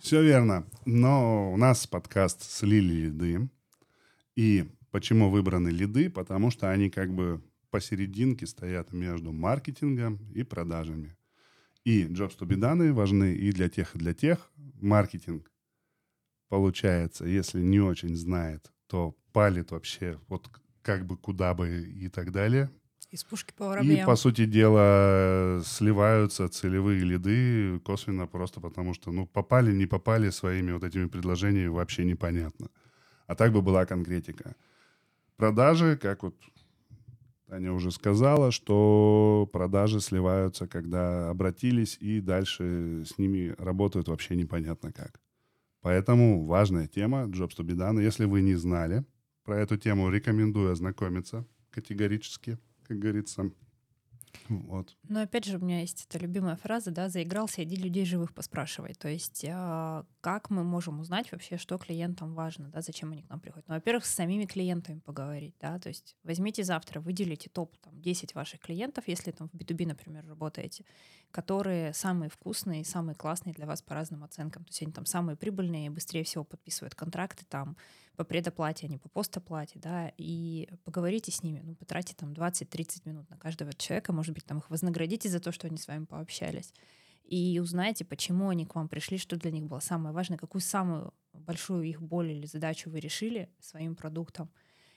Все 0.00 0.22
верно. 0.22 0.64
Но 0.84 1.52
у 1.52 1.56
нас 1.56 1.86
подкаст 1.86 2.42
слили 2.42 3.06
лиды. 3.06 3.48
И 4.36 4.70
почему 4.92 5.30
выбраны 5.30 5.68
лиды? 5.68 6.10
Потому 6.10 6.50
что 6.50 6.70
они 6.70 6.90
как 6.90 7.12
бы 7.12 7.42
посерединке 7.70 8.46
стоят 8.46 8.92
между 8.92 9.32
маркетингом 9.32 10.18
и 10.32 10.44
продажами. 10.44 11.16
И 11.84 12.04
Jobs 12.04 12.38
to 12.38 12.46
be 12.46 12.56
done 12.56 12.92
важны 12.92 13.34
и 13.34 13.50
для 13.50 13.68
тех, 13.68 13.96
и 13.96 13.98
для 13.98 14.14
тех. 14.14 14.50
Маркетинг 14.80 15.50
получается, 16.48 17.24
если 17.24 17.60
не 17.60 17.80
очень 17.80 18.16
знает, 18.16 18.70
то 18.86 19.16
палит 19.32 19.70
вообще 19.70 20.20
вот 20.28 20.48
как 20.82 21.06
бы 21.06 21.16
куда 21.16 21.54
бы 21.54 21.82
и 21.82 22.08
так 22.08 22.32
далее. 22.32 22.70
Из 23.10 23.22
пушки 23.24 23.52
по 23.56 23.68
воробьям. 23.68 24.02
И, 24.02 24.04
по 24.04 24.16
сути 24.16 24.46
дела, 24.46 25.60
сливаются 25.64 26.48
целевые 26.48 27.00
лиды 27.00 27.78
косвенно 27.80 28.26
просто 28.26 28.60
потому, 28.60 28.94
что, 28.94 29.12
ну, 29.12 29.26
попали, 29.26 29.72
не 29.72 29.86
попали 29.86 30.30
своими 30.30 30.72
вот 30.72 30.84
этими 30.84 31.06
предложениями 31.06 31.68
вообще 31.68 32.04
непонятно. 32.04 32.68
А 33.26 33.34
так 33.34 33.52
бы 33.52 33.62
была 33.62 33.86
конкретика. 33.86 34.56
Продажи, 35.36 35.96
как 35.96 36.22
вот 36.22 36.34
Таня 37.48 37.72
уже 37.72 37.92
сказала, 37.92 38.50
что 38.50 39.48
продажи 39.52 40.00
сливаются, 40.00 40.66
когда 40.66 41.30
обратились, 41.30 41.96
и 42.00 42.20
дальше 42.20 43.04
с 43.04 43.18
ними 43.18 43.54
работают 43.58 44.08
вообще 44.08 44.34
непонятно 44.34 44.92
как. 44.92 45.20
Поэтому 45.86 46.44
важная 46.44 46.88
тема 46.88 47.26
Jobs 47.28 47.56
to 47.56 47.64
be 47.64 47.76
done. 47.76 48.02
Если 48.02 48.24
вы 48.24 48.42
не 48.42 48.56
знали 48.56 49.04
про 49.44 49.60
эту 49.60 49.76
тему, 49.76 50.10
рекомендую 50.10 50.72
ознакомиться 50.72 51.46
категорически, 51.70 52.58
как 52.82 52.98
говорится. 52.98 53.52
Вот. 54.48 54.96
Но 55.08 55.20
опять 55.20 55.44
же, 55.44 55.58
у 55.58 55.64
меня 55.64 55.82
есть 55.82 56.04
эта 56.08 56.18
любимая 56.18 56.56
фраза, 56.56 56.90
да, 56.90 57.08
заигрался, 57.08 57.62
иди 57.62 57.76
людей 57.76 58.04
живых 58.04 58.34
поспрашивай. 58.34 58.94
То 58.94 59.08
есть 59.08 59.44
э, 59.44 60.02
как 60.26 60.50
мы 60.50 60.64
можем 60.64 60.98
узнать 60.98 61.30
вообще, 61.30 61.56
что 61.56 61.78
клиентам 61.78 62.34
важно, 62.34 62.68
да, 62.68 62.80
зачем 62.80 63.12
они 63.12 63.22
к 63.22 63.28
нам 63.28 63.38
приходят? 63.38 63.68
Ну, 63.68 63.74
во-первых, 63.74 64.04
с 64.04 64.12
самими 64.12 64.44
клиентами 64.44 64.98
поговорить, 64.98 65.54
да, 65.60 65.78
то 65.78 65.88
есть 65.88 66.16
возьмите 66.24 66.64
завтра, 66.64 66.98
выделите 66.98 67.48
топ 67.48 67.76
там, 67.76 68.02
10 68.02 68.34
ваших 68.34 68.58
клиентов, 68.58 69.04
если 69.06 69.30
там 69.30 69.48
в 69.48 69.54
B2B, 69.54 69.86
например, 69.86 70.26
работаете, 70.26 70.84
которые 71.30 71.94
самые 71.94 72.28
вкусные, 72.28 72.84
самые 72.84 73.14
классные 73.14 73.54
для 73.54 73.66
вас 73.66 73.82
по 73.82 73.94
разным 73.94 74.24
оценкам. 74.24 74.64
То 74.64 74.70
есть 74.70 74.82
они 74.82 74.90
там 74.90 75.06
самые 75.06 75.36
прибыльные, 75.36 75.90
быстрее 75.90 76.24
всего 76.24 76.42
подписывают 76.42 76.96
контракты 76.96 77.44
там, 77.48 77.76
по 78.16 78.24
предоплате, 78.24 78.86
а 78.86 78.90
не 78.90 78.98
по 78.98 79.08
постоплате, 79.08 79.78
да, 79.78 80.10
и 80.16 80.68
поговорите 80.82 81.30
с 81.30 81.44
ними, 81.44 81.60
ну, 81.62 81.76
потратьте 81.76 82.16
там 82.16 82.32
20-30 82.32 83.02
минут 83.04 83.30
на 83.30 83.38
каждого 83.38 83.72
человека, 83.74 84.12
может 84.12 84.34
быть, 84.34 84.44
там 84.44 84.58
их 84.58 84.70
вознаградите 84.70 85.28
за 85.28 85.38
то, 85.38 85.52
что 85.52 85.68
они 85.68 85.78
с 85.78 85.86
вами 85.86 86.04
пообщались, 86.04 86.74
и 87.28 87.58
узнайте, 87.58 88.04
почему 88.04 88.48
они 88.48 88.66
к 88.66 88.74
вам 88.74 88.88
пришли, 88.88 89.18
что 89.18 89.36
для 89.36 89.50
них 89.50 89.66
было 89.66 89.80
самое 89.80 90.14
важное, 90.14 90.38
какую 90.38 90.62
самую 90.62 91.12
большую 91.32 91.82
их 91.82 92.00
боль 92.00 92.32
или 92.32 92.46
задачу 92.46 92.90
вы 92.90 93.00
решили 93.00 93.50
своим 93.60 93.96
продуктом, 93.96 94.50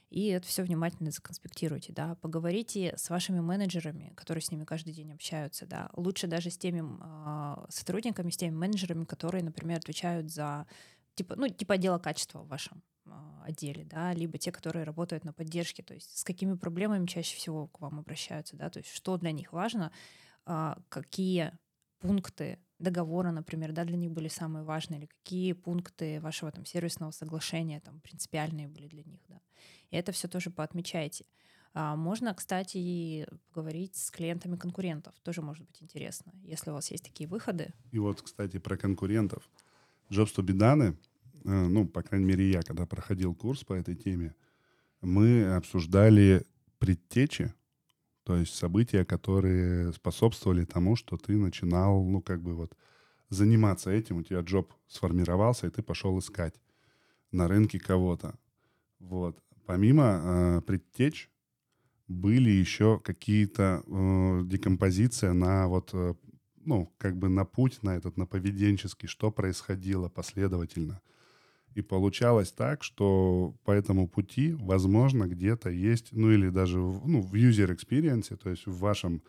и 0.10 0.28
это 0.28 0.48
все 0.48 0.64
внимательно 0.64 1.12
законспектируйте, 1.12 1.94
да, 1.94 2.16
поговорите 2.16 2.96
с 2.98 3.10
вашими 3.10 3.40
менеджерами, 3.40 4.14
которые 4.16 4.42
с 4.42 4.52
ними 4.52 4.64
каждый 4.64 4.94
день 4.94 5.12
общаются, 5.12 5.66
да, 5.68 5.90
лучше 5.94 6.28
даже 6.28 6.50
с 6.50 6.58
теми 6.58 6.82
э, 6.82 7.66
сотрудниками, 7.70 8.32
с 8.32 8.38
теми 8.38 8.56
менеджерами, 8.56 9.06
которые, 9.06 9.44
например, 9.44 9.78
отвечают 9.78 10.32
за 10.32 10.66
типа, 11.16 11.36
ну, 11.36 11.48
типа 11.48 11.76
отдела 11.76 12.00
качества 12.00 12.40
в 12.40 12.48
вашем 12.48 12.82
а, 13.06 13.44
отделе, 13.46 13.86
да, 13.86 14.14
либо 14.14 14.38
те, 14.38 14.52
которые 14.52 14.84
работают 14.84 15.26
на 15.26 15.34
поддержке, 15.34 15.84
то 15.84 15.94
есть 15.94 16.18
с 16.18 16.24
какими 16.24 16.56
проблемами 16.56 17.06
чаще 17.06 17.36
всего 17.36 17.68
к 17.68 17.80
вам 17.82 18.00
обращаются, 18.00 18.56
да, 18.56 18.70
то 18.70 18.80
есть 18.80 18.90
что 18.90 19.18
для 19.18 19.32
них 19.32 19.52
важно, 19.52 19.92
а, 20.46 20.78
какие 20.90 21.52
пункты 22.00 22.60
договора, 22.80 23.32
например, 23.32 23.72
да, 23.72 23.84
для 23.84 23.98
них 23.98 24.12
были 24.12 24.28
самые 24.28 24.64
важные, 24.64 25.00
или 25.02 25.06
какие 25.08 25.54
пункты 25.54 26.20
вашего 26.22 26.52
там 26.52 26.66
сервисного 26.66 27.12
соглашения 27.12 27.82
там 27.82 28.00
принципиальные 28.00 28.68
были 28.68 28.88
для 28.88 29.04
них, 29.04 29.20
да. 29.28 29.40
И 29.92 29.98
это 29.98 30.12
все 30.12 30.28
тоже 30.28 30.50
поотмечайте. 30.50 31.26
А 31.74 31.96
можно, 31.96 32.34
кстати, 32.34 33.28
поговорить 33.54 33.96
с 33.96 34.10
клиентами 34.12 34.56
конкурентов. 34.56 35.14
Тоже 35.24 35.42
может 35.42 35.66
быть 35.66 35.84
интересно, 35.84 36.32
если 36.44 36.72
у 36.72 36.74
вас 36.74 36.90
есть 36.90 37.04
такие 37.04 37.28
выходы. 37.30 37.74
И 37.92 38.00
вот, 38.00 38.22
кстати, 38.22 38.58
про 38.58 38.76
конкурентов. 38.78 39.48
Jobs 40.10 40.34
to 40.36 40.44
be 40.44 40.58
done 40.58 40.98
Э, 41.46 41.68
ну, 41.68 41.88
по 41.88 42.02
крайней 42.04 42.26
мере, 42.26 42.50
я, 42.52 42.62
когда 42.62 42.86
проходил 42.86 43.34
курс 43.34 43.64
по 43.64 43.74
этой 43.74 43.96
теме, 43.96 44.36
мы 45.02 45.56
обсуждали 45.56 46.46
предтечи, 46.78 47.54
то 48.30 48.38
есть 48.38 48.54
события, 48.54 49.06
которые 49.06 49.92
способствовали 49.92 50.64
тому, 50.64 50.96
что 50.96 51.18
ты 51.18 51.36
начинал, 51.36 52.04
ну, 52.04 52.22
как 52.22 52.44
бы 52.44 52.54
вот 52.54 52.78
заниматься 53.30 53.90
этим, 53.90 54.18
у 54.18 54.22
тебя 54.22 54.42
джоб 54.42 54.72
сформировался, 54.88 55.66
и 55.66 55.72
ты 55.72 55.82
пошел 55.82 56.20
искать 56.20 56.54
на 57.32 57.48
рынке 57.48 57.80
кого-то. 57.80 58.38
Вот. 59.00 59.42
Помимо 59.66 60.04
э, 60.04 60.62
предтеч 60.62 61.32
были 62.08 62.52
еще 62.52 63.00
какие-то 63.00 63.82
э, 63.88 64.42
декомпозиция 64.46 65.34
на 65.34 65.68
вот 65.68 65.90
э, 65.94 66.14
ну, 66.66 66.94
как 67.00 67.18
бы 67.18 67.30
на 67.30 67.46
путь, 67.46 67.82
на 67.82 67.96
этот, 67.96 68.16
на 68.16 68.28
поведенческий, 68.28 69.08
что 69.08 69.32
происходило 69.32 70.08
последовательно. 70.08 71.02
И 71.76 71.82
получалось 71.82 72.52
так, 72.52 72.84
что 72.84 73.56
по 73.64 73.72
этому 73.72 74.08
пути, 74.08 74.54
возможно, 74.54 75.28
где-то 75.28 75.70
есть, 75.70 76.10
ну 76.12 76.32
или 76.32 76.50
даже 76.50 76.78
ну, 76.78 77.22
в 77.22 77.34
user 77.36 77.76
experience, 77.76 78.36
то 78.36 78.50
есть 78.50 78.66
в 78.66 78.78
вашем 78.80 79.22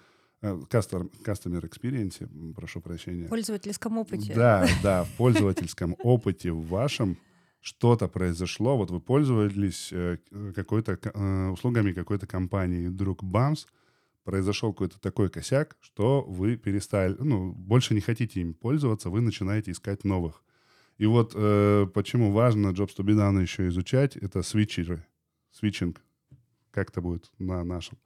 э, 0.42 0.58
customer, 0.70 1.10
customer 1.24 1.62
experience, 1.62 2.54
прошу 2.54 2.80
прощения. 2.80 3.26
В 3.26 3.28
пользовательском 3.28 3.98
опыте. 3.98 4.32
Да, 4.34 4.66
да, 4.82 5.04
в 5.04 5.10
пользовательском 5.16 5.96
опыте 5.98 6.50
в 6.52 6.66
вашем 6.66 7.16
что-то 7.60 8.08
произошло, 8.08 8.76
вот 8.76 8.90
вы 8.90 9.00
пользовались 9.00 9.90
э, 9.92 10.16
какой-то 10.54 10.98
э, 11.02 11.48
услугами 11.48 11.92
какой-то 11.92 12.26
компании, 12.26 12.86
вдруг 12.86 13.22
бамс, 13.22 13.66
произошел 14.24 14.72
какой-то 14.72 14.98
такой 15.00 15.28
косяк, 15.28 15.76
что 15.80 16.22
вы 16.22 16.56
перестали, 16.56 17.16
ну, 17.18 17.52
больше 17.52 17.94
не 17.94 18.00
хотите 18.00 18.40
им 18.40 18.54
пользоваться, 18.54 19.10
вы 19.10 19.20
начинаете 19.20 19.72
искать 19.72 20.04
новых. 20.04 20.42
И 21.00 21.06
вот 21.06 21.32
э, 21.34 21.86
почему 21.94 22.30
важно 22.30 22.68
Jobs 22.68 22.94
to 22.94 23.02
be 23.02 23.14
done 23.14 23.40
еще 23.40 23.68
изучать, 23.68 24.16
это 24.16 24.42
свитчеры, 24.42 25.02
свитчинг. 25.50 26.02
Как 26.72 26.90
это 26.90 27.00
будет 27.00 27.30
на 27.38 27.64
нашем? 27.64 27.96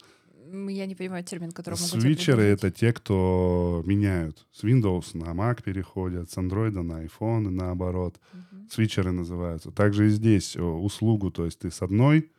Я 0.69 0.87
не 0.87 0.95
понимаю 0.95 1.25
термин, 1.25 1.51
который 1.51 1.75
могу 1.75 2.01
Свитчеры— 2.01 2.43
это 2.45 2.71
те, 2.71 2.93
кто 2.93 3.83
меняют. 3.85 4.47
С 4.53 4.63
Windows 4.63 5.17
на 5.19 5.33
Mac 5.33 5.65
переходят, 5.65 6.31
с 6.31 6.37
Android 6.37 6.81
на 6.83 7.05
iPhone 7.05 7.49
и 7.49 7.51
наоборот. 7.51 8.21
Uh-huh. 8.33 8.71
Свитчеры 8.71 9.11
называются. 9.11 9.73
Также 9.73 10.07
и 10.07 10.11
здесь 10.11 10.57
услугу, 10.57 11.33
то 11.33 11.47
есть 11.47 11.59
ты 11.59 11.73
с 11.73 11.83
одной 11.83 12.31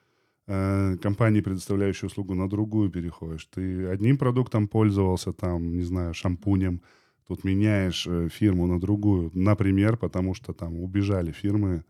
э, 0.47 0.95
компании, 1.01 1.41
предоставляющей 1.41 2.07
услугу, 2.07 2.33
на 2.33 2.47
другую 2.47 2.89
переходишь. 2.89 3.45
Ты 3.53 3.87
одним 3.87 4.17
продуктом 4.17 4.69
пользовался, 4.69 5.33
там, 5.33 5.75
не 5.75 5.83
знаю, 5.83 6.13
шампунем, 6.13 6.81
тут 7.27 7.43
меняешь 7.43 8.07
э, 8.07 8.29
фирму 8.29 8.67
на 8.67 8.79
другую. 8.79 9.31
Например, 9.33 9.97
потому 9.97 10.33
что 10.33 10.53
там 10.53 10.79
убежали 10.79 11.31
фирмы, 11.31 11.83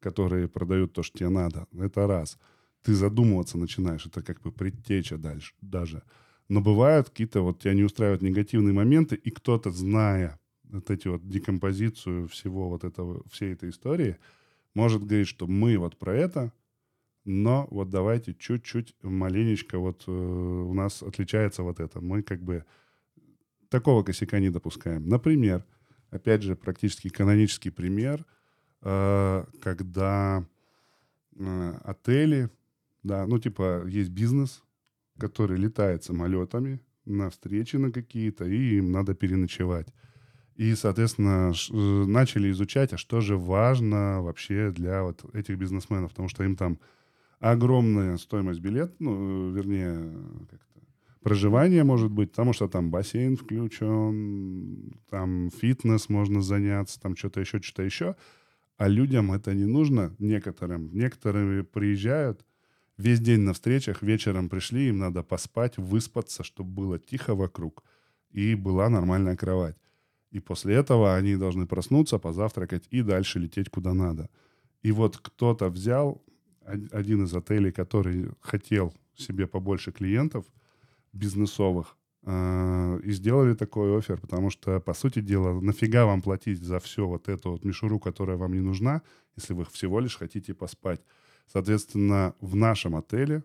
которые 0.00 0.48
продают 0.48 0.92
то, 0.92 1.02
что 1.02 1.18
тебе 1.18 1.28
надо. 1.28 1.66
Это 1.72 2.06
раз— 2.06 2.38
ты 2.86 2.94
задумываться 2.94 3.58
начинаешь, 3.58 4.06
это 4.06 4.22
как 4.22 4.40
бы 4.42 4.52
предтеча 4.52 5.18
дальше 5.18 5.54
даже. 5.60 6.04
Но 6.48 6.60
бывают 6.60 7.10
какие-то, 7.10 7.40
вот 7.40 7.58
тебя 7.58 7.74
не 7.74 7.82
устраивают 7.82 8.22
негативные 8.22 8.72
моменты, 8.72 9.16
и 9.16 9.30
кто-то, 9.30 9.72
зная 9.72 10.38
вот 10.62 10.88
эти 10.88 11.08
вот 11.08 11.28
декомпозицию 11.28 12.28
всего 12.28 12.68
вот 12.68 12.84
этого, 12.84 13.24
всей 13.28 13.54
этой 13.54 13.70
истории, 13.70 14.18
может 14.74 15.04
говорить, 15.04 15.26
что 15.26 15.48
мы 15.48 15.76
вот 15.78 15.98
про 15.98 16.14
это, 16.14 16.52
но 17.24 17.66
вот 17.72 17.90
давайте 17.90 18.34
чуть-чуть, 18.34 18.94
маленечко 19.02 19.80
вот 19.80 20.04
э, 20.06 20.12
у 20.12 20.72
нас 20.72 21.02
отличается 21.02 21.64
вот 21.64 21.80
это. 21.80 22.00
Мы 22.00 22.22
как 22.22 22.40
бы 22.40 22.64
такого 23.68 24.02
косяка 24.02 24.38
не 24.38 24.50
допускаем. 24.50 25.08
Например, 25.08 25.64
опять 26.10 26.42
же, 26.42 26.56
практически 26.56 27.08
канонический 27.08 27.70
пример, 27.70 28.24
э, 28.82 29.44
когда 29.62 30.44
э, 31.38 31.78
отели 31.84 32.50
да, 33.06 33.24
ну 33.24 33.38
типа 33.38 33.84
есть 33.86 34.10
бизнес, 34.10 34.64
который 35.18 35.56
летает 35.56 36.02
самолетами 36.02 36.80
на 37.04 37.30
встречи 37.30 37.76
на 37.76 37.92
какие-то, 37.92 38.44
и 38.44 38.78
им 38.78 38.90
надо 38.90 39.14
переночевать. 39.14 39.86
И, 40.56 40.74
соответственно, 40.74 41.52
э, 41.52 42.04
начали 42.06 42.50
изучать, 42.50 42.92
а 42.92 42.96
что 42.96 43.20
же 43.20 43.36
важно 43.36 44.22
вообще 44.22 44.72
для 44.72 45.04
вот 45.04 45.24
этих 45.34 45.56
бизнесменов, 45.56 46.10
потому 46.10 46.28
что 46.28 46.42
им 46.42 46.56
там 46.56 46.80
огромная 47.38 48.16
стоимость 48.16 48.60
билет, 48.60 48.92
ну, 48.98 49.52
вернее, 49.52 50.12
как-то 50.50 50.75
проживание 51.22 51.84
может 51.84 52.10
быть, 52.10 52.30
потому 52.30 52.52
что 52.52 52.68
там 52.68 52.90
бассейн 52.90 53.36
включен, 53.36 54.92
там 55.10 55.50
фитнес 55.50 56.08
можно 56.08 56.42
заняться, 56.42 57.00
там 57.00 57.16
что-то 57.16 57.40
еще, 57.40 57.60
что-то 57.60 57.82
еще. 57.82 58.16
А 58.76 58.88
людям 58.88 59.32
это 59.32 59.54
не 59.54 59.64
нужно, 59.64 60.14
некоторым. 60.18 60.90
Некоторые 60.92 61.64
приезжают, 61.64 62.44
Весь 62.98 63.20
день 63.20 63.40
на 63.40 63.52
встречах, 63.52 64.02
вечером 64.02 64.48
пришли, 64.48 64.88
им 64.88 64.98
надо 64.98 65.22
поспать, 65.22 65.76
выспаться, 65.76 66.42
чтобы 66.42 66.70
было 66.70 66.98
тихо 66.98 67.34
вокруг 67.34 67.84
и 68.30 68.54
была 68.54 68.88
нормальная 68.88 69.36
кровать. 69.36 69.76
И 70.30 70.40
после 70.40 70.76
этого 70.76 71.14
они 71.14 71.36
должны 71.36 71.66
проснуться, 71.66 72.18
позавтракать 72.18 72.86
и 72.90 73.02
дальше 73.02 73.38
лететь 73.38 73.68
куда 73.68 73.92
надо. 73.92 74.30
И 74.82 74.92
вот 74.92 75.18
кто-то 75.18 75.68
взял 75.68 76.22
один 76.64 77.24
из 77.24 77.34
отелей, 77.34 77.70
который 77.70 78.30
хотел 78.40 78.94
себе 79.14 79.46
побольше 79.46 79.92
клиентов 79.92 80.46
бизнесовых, 81.16 81.96
э, 82.24 83.00
и 83.04 83.12
сделали 83.12 83.54
такой 83.54 83.98
офер, 83.98 84.20
потому 84.20 84.50
что, 84.50 84.80
по 84.80 84.94
сути 84.94 85.20
дела, 85.20 85.60
нафига 85.60 86.06
вам 86.06 86.22
платить 86.22 86.62
за 86.62 86.78
все 86.78 87.06
вот 87.06 87.28
эту 87.28 87.52
вот 87.52 87.64
мишуру, 87.64 87.98
которая 87.98 88.36
вам 88.36 88.52
не 88.52 88.60
нужна, 88.60 89.02
если 89.36 89.54
вы 89.54 89.64
всего 89.64 90.00
лишь 90.00 90.16
хотите 90.16 90.54
поспать. 90.54 91.00
Соответственно, 91.46 92.34
в 92.40 92.56
нашем 92.56 92.96
отеле 92.96 93.44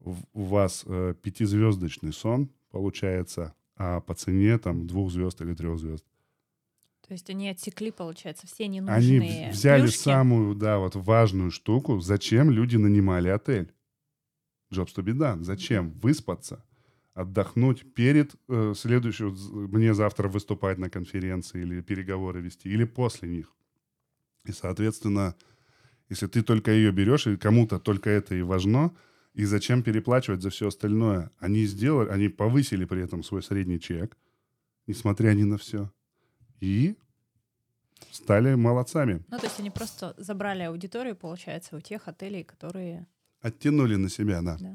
у 0.00 0.42
вас 0.42 0.84
э, 0.86 1.14
пятизвездочный 1.22 2.12
сон 2.12 2.50
получается, 2.70 3.54
а 3.76 4.00
по 4.00 4.14
цене 4.14 4.58
там 4.58 4.86
двух 4.86 5.10
звезд 5.10 5.40
или 5.40 5.54
трех 5.54 5.78
звезд. 5.78 6.04
То 7.06 7.14
есть 7.14 7.28
они 7.28 7.48
отсекли, 7.48 7.90
получается, 7.90 8.46
все 8.46 8.68
ненужные 8.68 9.20
Они 9.20 9.50
взяли 9.50 9.82
плюшки. 9.82 9.98
самую, 9.98 10.54
да, 10.54 10.78
вот 10.78 10.94
важную 10.94 11.50
штуку. 11.50 11.98
Зачем 12.00 12.50
люди 12.50 12.76
нанимали 12.76 13.28
отель? 13.28 13.72
Be 14.70 15.12
done. 15.12 15.42
Зачем? 15.42 15.90
Выспаться, 15.94 16.64
отдохнуть 17.14 17.94
перед 17.94 18.34
э, 18.48 18.74
следующим, 18.76 19.36
мне 19.68 19.94
завтра 19.94 20.28
выступать 20.28 20.78
на 20.78 20.90
конференции 20.90 21.62
или 21.62 21.80
переговоры 21.80 22.40
вести, 22.40 22.68
или 22.68 22.84
после 22.84 23.28
них. 23.28 23.52
И, 24.44 24.52
соответственно, 24.52 25.34
если 26.08 26.26
ты 26.26 26.42
только 26.42 26.70
ее 26.70 26.92
берешь, 26.92 27.26
и 27.26 27.36
кому-то 27.36 27.78
только 27.78 28.10
это 28.10 28.34
и 28.34 28.42
важно, 28.42 28.94
и 29.34 29.44
зачем 29.44 29.82
переплачивать 29.82 30.42
за 30.42 30.50
все 30.50 30.68
остальное? 30.68 31.30
Они 31.38 31.64
сделали, 31.66 32.08
они 32.08 32.28
повысили 32.28 32.84
при 32.84 33.02
этом 33.02 33.22
свой 33.22 33.42
средний 33.42 33.78
чек, 33.78 34.16
несмотря 34.86 35.32
ни 35.34 35.44
на 35.44 35.56
все. 35.56 35.92
И 36.60 36.96
стали 38.10 38.54
молодцами. 38.54 39.22
Ну, 39.28 39.38
то 39.38 39.46
есть 39.46 39.60
они 39.60 39.70
просто 39.70 40.14
забрали 40.16 40.62
аудиторию, 40.62 41.16
получается, 41.16 41.76
у 41.76 41.80
тех 41.80 42.08
отелей, 42.08 42.44
которые... 42.44 43.06
Оттянули 43.40 43.96
на 43.96 44.08
себя, 44.08 44.42
да. 44.42 44.56
да. 44.58 44.74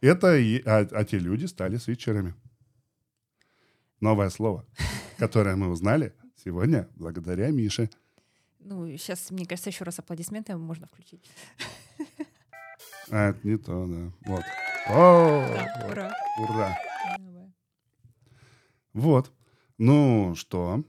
Это 0.00 0.36
и, 0.36 0.62
а, 0.64 0.86
а 0.90 1.04
те 1.04 1.18
люди 1.18 1.46
стали 1.46 1.76
свитчерами. 1.76 2.34
Новое 4.00 4.30
слово, 4.30 4.66
которое 5.18 5.56
мы 5.56 5.70
узнали 5.70 6.14
сегодня 6.36 6.88
благодаря 6.96 7.50
Мише. 7.50 7.90
Ну, 8.60 8.86
сейчас, 8.96 9.30
мне 9.30 9.46
кажется, 9.46 9.70
еще 9.70 9.84
раз 9.84 9.98
аплодисменты 9.98 10.56
можно 10.56 10.86
включить. 10.86 11.24
А, 13.08 13.30
это 13.30 13.38
не 13.46 13.56
то, 13.56 13.86
да. 13.86 14.12
Вот. 14.22 14.42
О, 14.88 15.46
да, 15.48 15.86
ура. 15.88 16.12
Ура. 16.40 16.78
Вот. 18.92 19.32
Ну 19.78 20.34
что? 20.34 20.82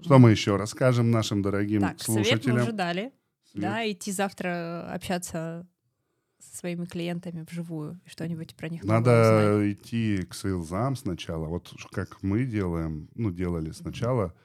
Что 0.00 0.18
мы 0.18 0.32
еще 0.32 0.56
расскажем 0.56 1.12
нашим 1.12 1.42
дорогим 1.42 1.80
так, 1.80 2.00
слушателям? 2.02 2.40
Совет 2.40 2.54
мы 2.56 2.62
уже 2.62 2.72
дали. 2.72 3.12
Свет. 3.52 3.62
Да, 3.62 3.88
идти 3.88 4.10
завтра 4.10 4.92
общаться 4.92 5.64
со 6.50 6.58
своими 6.58 6.84
клиентами 6.84 7.46
вживую, 7.48 8.00
что-нибудь 8.06 8.54
про 8.54 8.68
них 8.68 8.84
Надо 8.84 9.60
идти 9.70 10.24
к 10.28 10.34
сейлзам 10.34 10.96
сначала. 10.96 11.46
Вот 11.46 11.72
как 11.90 12.22
мы 12.22 12.44
делаем, 12.44 13.08
ну, 13.14 13.30
делали 13.30 13.70
сначала. 13.72 14.26
Mm-hmm 14.26 14.44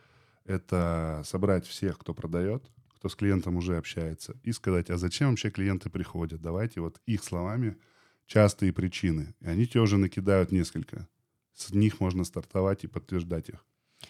это 0.49 1.21
собрать 1.25 1.67
всех, 1.67 1.99
кто 1.99 2.13
продает, 2.13 2.63
кто 2.95 3.07
с 3.07 3.15
клиентом 3.15 3.55
уже 3.55 3.77
общается, 3.77 4.35
и 4.43 4.51
сказать, 4.51 4.89
а 4.89 4.97
зачем 4.97 5.29
вообще 5.29 5.51
клиенты 5.51 5.89
приходят? 5.89 6.41
Давайте 6.41 6.81
вот 6.81 6.99
их 7.05 7.23
словами 7.23 7.77
частые 8.25 8.73
причины. 8.73 9.35
И 9.41 9.47
они 9.47 9.67
тебе 9.67 9.81
уже 9.81 9.97
накидают 9.97 10.51
несколько. 10.51 11.07
С 11.53 11.71
них 11.71 11.99
можно 11.99 12.23
стартовать 12.23 12.83
и 12.83 12.87
подтверждать 12.87 13.49
их. 13.49 13.63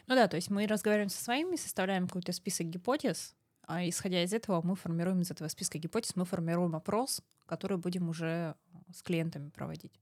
Ну 0.07 0.15
да, 0.15 0.27
то 0.27 0.37
есть 0.37 0.49
мы 0.49 0.65
разговариваем 0.65 1.09
со 1.09 1.21
своими, 1.21 1.55
составляем 1.55 2.07
какой-то 2.07 2.31
список 2.31 2.67
гипотез, 2.67 3.35
а 3.69 3.87
исходя 3.87 4.23
из 4.23 4.33
этого 4.33 4.61
мы 4.65 4.75
формируем 4.75 5.21
из 5.21 5.29
этого 5.29 5.47
списка 5.47 5.77
гипотез, 5.77 6.15
мы 6.15 6.25
формируем 6.25 6.75
опрос, 6.75 7.21
который 7.45 7.77
будем 7.77 8.09
уже 8.09 8.55
с 8.91 9.03
клиентами 9.03 9.49
проводить. 9.49 9.93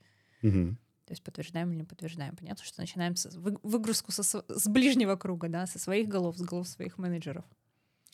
Угу. 0.41 0.77
То 1.05 1.11
есть 1.11 1.21
подтверждаем 1.21 1.71
или 1.71 1.79
не 1.79 1.83
подтверждаем. 1.83 2.37
Понятно, 2.37 2.63
что 2.63 2.79
начинаем 2.79 3.17
с 3.17 3.29
выгрузку 3.35 4.13
со, 4.13 4.23
с 4.23 4.67
ближнего 4.69 5.17
круга, 5.17 5.49
да, 5.49 5.67
со 5.67 5.79
своих 5.79 6.07
голов, 6.07 6.37
с 6.37 6.41
голов 6.41 6.65
своих 6.69 6.97
менеджеров. 6.97 7.43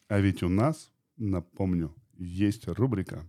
А 0.07 0.19
ведь 0.19 0.41
у 0.41 0.49
нас, 0.49 0.91
напомню, 1.17 1.93
есть 2.17 2.67
рубрика. 2.67 3.23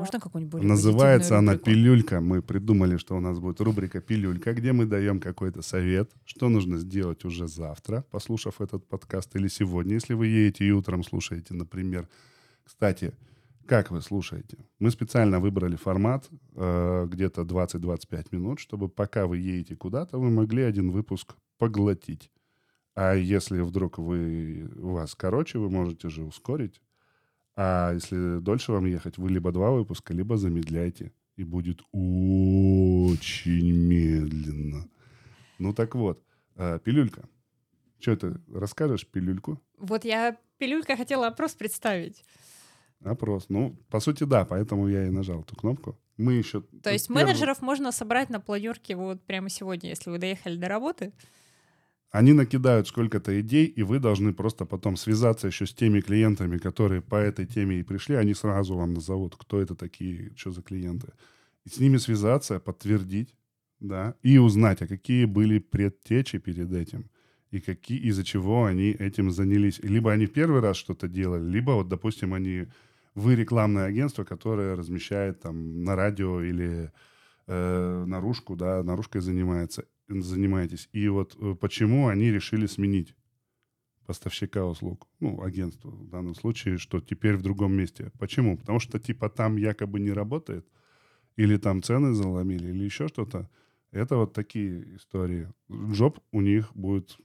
Можно 0.00 0.20
какую-нибудь 0.20 0.62
Называется 0.62 1.38
она 1.38 1.52
рубрику? 1.52 1.70
«Пилюлька». 1.70 2.20
Мы 2.20 2.42
придумали, 2.42 2.96
что 2.96 3.16
у 3.16 3.20
нас 3.20 3.38
будет 3.38 3.60
рубрика 3.60 4.00
«Пилюлька», 4.00 4.52
где 4.52 4.72
мы 4.72 4.86
даем 4.86 5.20
какой-то 5.20 5.62
совет, 5.62 6.10
что 6.24 6.48
нужно 6.48 6.78
сделать 6.78 7.24
уже 7.24 7.48
завтра, 7.48 8.04
послушав 8.10 8.60
этот 8.60 8.86
подкаст, 8.86 9.36
или 9.36 9.48
сегодня, 9.48 9.94
если 9.94 10.14
вы 10.14 10.26
едете 10.26 10.64
и 10.64 10.70
утром 10.70 11.02
слушаете, 11.02 11.54
например. 11.54 12.08
Кстати, 12.64 13.12
как 13.66 13.90
вы 13.90 14.02
слушаете? 14.02 14.58
Мы 14.78 14.90
специально 14.90 15.38
выбрали 15.40 15.76
формат 15.76 16.28
э, 16.56 17.06
где-то 17.08 17.42
20-25 17.42 18.26
минут, 18.32 18.58
чтобы 18.58 18.88
пока 18.88 19.26
вы 19.26 19.38
едете 19.38 19.76
куда-то, 19.76 20.18
вы 20.18 20.30
могли 20.30 20.62
один 20.62 20.90
выпуск 20.90 21.36
поглотить. 21.58 22.30
А 22.94 23.14
если 23.14 23.60
вдруг 23.60 23.98
вы, 23.98 24.68
у 24.76 24.94
вас 24.94 25.14
короче, 25.14 25.58
вы 25.58 25.70
можете 25.70 26.08
же 26.08 26.24
ускорить. 26.24 26.80
А 27.56 27.92
если 27.92 28.38
дольше 28.38 28.72
вам 28.72 28.86
ехать, 28.86 29.18
вы 29.18 29.30
либо 29.30 29.52
два 29.52 29.70
выпуска, 29.70 30.14
либо 30.14 30.36
замедляйте. 30.36 31.12
И 31.36 31.44
будет 31.44 31.80
очень 31.92 33.72
медленно. 33.72 34.88
Ну 35.58 35.72
так 35.72 35.94
вот, 35.94 36.22
э, 36.56 36.78
пилюлька. 36.84 37.28
Что 37.98 38.16
ты 38.16 38.34
расскажешь 38.52 39.06
пилюльку? 39.06 39.60
Вот 39.78 40.04
я 40.04 40.36
пилюлька 40.58 40.96
хотела 40.96 41.26
опрос 41.26 41.54
представить. 41.54 42.24
Опрос. 43.04 43.46
Ну, 43.48 43.76
по 43.90 44.00
сути, 44.00 44.24
да, 44.24 44.44
поэтому 44.44 44.88
я 44.88 45.06
и 45.06 45.10
нажал 45.10 45.40
эту 45.40 45.56
кнопку. 45.56 45.98
Мы 46.18 46.34
еще... 46.34 46.62
То 46.82 46.92
есть 46.92 47.08
первый... 47.08 47.24
менеджеров 47.24 47.62
можно 47.62 47.92
собрать 47.92 48.28
на 48.28 48.40
планерке 48.40 48.94
вот 48.94 49.22
прямо 49.22 49.48
сегодня, 49.48 49.88
если 49.88 50.10
вы 50.10 50.18
доехали 50.18 50.56
до 50.56 50.68
работы. 50.68 51.12
Они 52.10 52.32
накидают 52.32 52.88
сколько-то 52.88 53.40
идей, 53.40 53.66
и 53.66 53.82
вы 53.82 54.00
должны 54.00 54.32
просто 54.32 54.64
потом 54.64 54.96
связаться 54.96 55.46
еще 55.46 55.64
с 55.64 55.72
теми 55.72 56.00
клиентами, 56.00 56.58
которые 56.58 57.02
по 57.02 57.14
этой 57.14 57.46
теме 57.46 57.78
и 57.78 57.84
пришли. 57.84 58.16
Они 58.16 58.34
сразу 58.34 58.76
вам 58.76 58.94
назовут, 58.94 59.36
кто 59.36 59.60
это 59.60 59.76
такие, 59.76 60.32
что 60.36 60.50
за 60.50 60.62
клиенты. 60.62 61.12
И 61.64 61.68
с 61.68 61.78
ними 61.78 61.98
связаться, 61.98 62.58
подтвердить, 62.58 63.36
да, 63.78 64.14
и 64.22 64.38
узнать, 64.38 64.82
а 64.82 64.88
какие 64.88 65.24
были 65.24 65.58
предтечи 65.58 66.38
перед 66.38 66.72
этим 66.72 67.10
и 67.50 67.60
какие, 67.60 67.98
из-за 67.98 68.24
чего 68.24 68.64
они 68.64 68.90
этим 68.90 69.30
занялись. 69.30 69.78
Либо 69.82 70.12
они 70.12 70.26
первый 70.26 70.60
раз 70.60 70.76
что-то 70.76 71.08
делали, 71.08 71.48
либо 71.48 71.72
вот, 71.72 71.88
допустим, 71.88 72.34
они 72.34 72.66
вы 73.14 73.34
рекламное 73.34 73.86
агентство, 73.86 74.24
которое 74.24 74.76
размещает 74.76 75.40
там 75.40 75.82
на 75.82 75.96
радио 75.96 76.42
или 76.42 76.92
э, 77.46 78.04
наружку, 78.06 78.56
да, 78.56 78.82
наружкой 78.82 79.20
занимается, 79.20 79.84
занимаетесь. 80.10 80.88
И 80.92 81.08
вот 81.08 81.36
э, 81.40 81.54
почему 81.54 82.08
они 82.08 82.30
решили 82.30 82.66
сменить 82.66 83.14
поставщика 84.06 84.66
услуг, 84.66 85.06
ну, 85.20 85.42
агентство 85.42 85.90
в 85.90 86.08
данном 86.08 86.34
случае, 86.34 86.78
что 86.78 87.00
теперь 87.00 87.36
в 87.36 87.42
другом 87.42 87.72
месте. 87.72 88.10
Почему? 88.18 88.56
Потому 88.56 88.80
что 88.80 88.98
типа 88.98 89.28
там 89.28 89.56
якобы 89.56 90.00
не 90.00 90.12
работает, 90.12 90.66
или 91.36 91.56
там 91.56 91.82
цены 91.82 92.12
заломили, 92.12 92.70
или 92.70 92.84
еще 92.84 93.06
что-то. 93.08 93.48
Это 93.92 94.16
вот 94.16 94.32
такие 94.32 94.96
истории. 94.96 95.48
Джоб 95.70 96.18
у 96.32 96.40
них 96.40 96.72
будет 96.74 97.18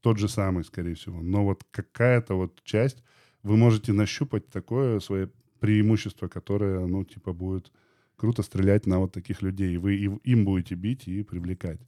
тот 0.00 0.18
же 0.18 0.28
самый, 0.28 0.64
скорее 0.64 0.94
всего. 0.94 1.20
Но 1.20 1.44
вот 1.44 1.64
какая-то 1.70 2.34
вот 2.34 2.62
часть 2.64 3.02
вы 3.42 3.56
можете 3.56 3.92
нащупать 3.92 4.48
такое 4.48 5.00
свое 5.00 5.30
преимущество, 5.60 6.28
которое, 6.28 6.86
ну, 6.86 7.04
типа, 7.04 7.32
будет 7.32 7.72
круто 8.16 8.42
стрелять 8.42 8.86
на 8.86 8.98
вот 8.98 9.12
таких 9.12 9.42
людей. 9.42 9.76
Вы 9.76 9.96
им 10.24 10.44
будете 10.44 10.74
бить 10.74 11.08
и 11.08 11.22
привлекать. 11.22 11.80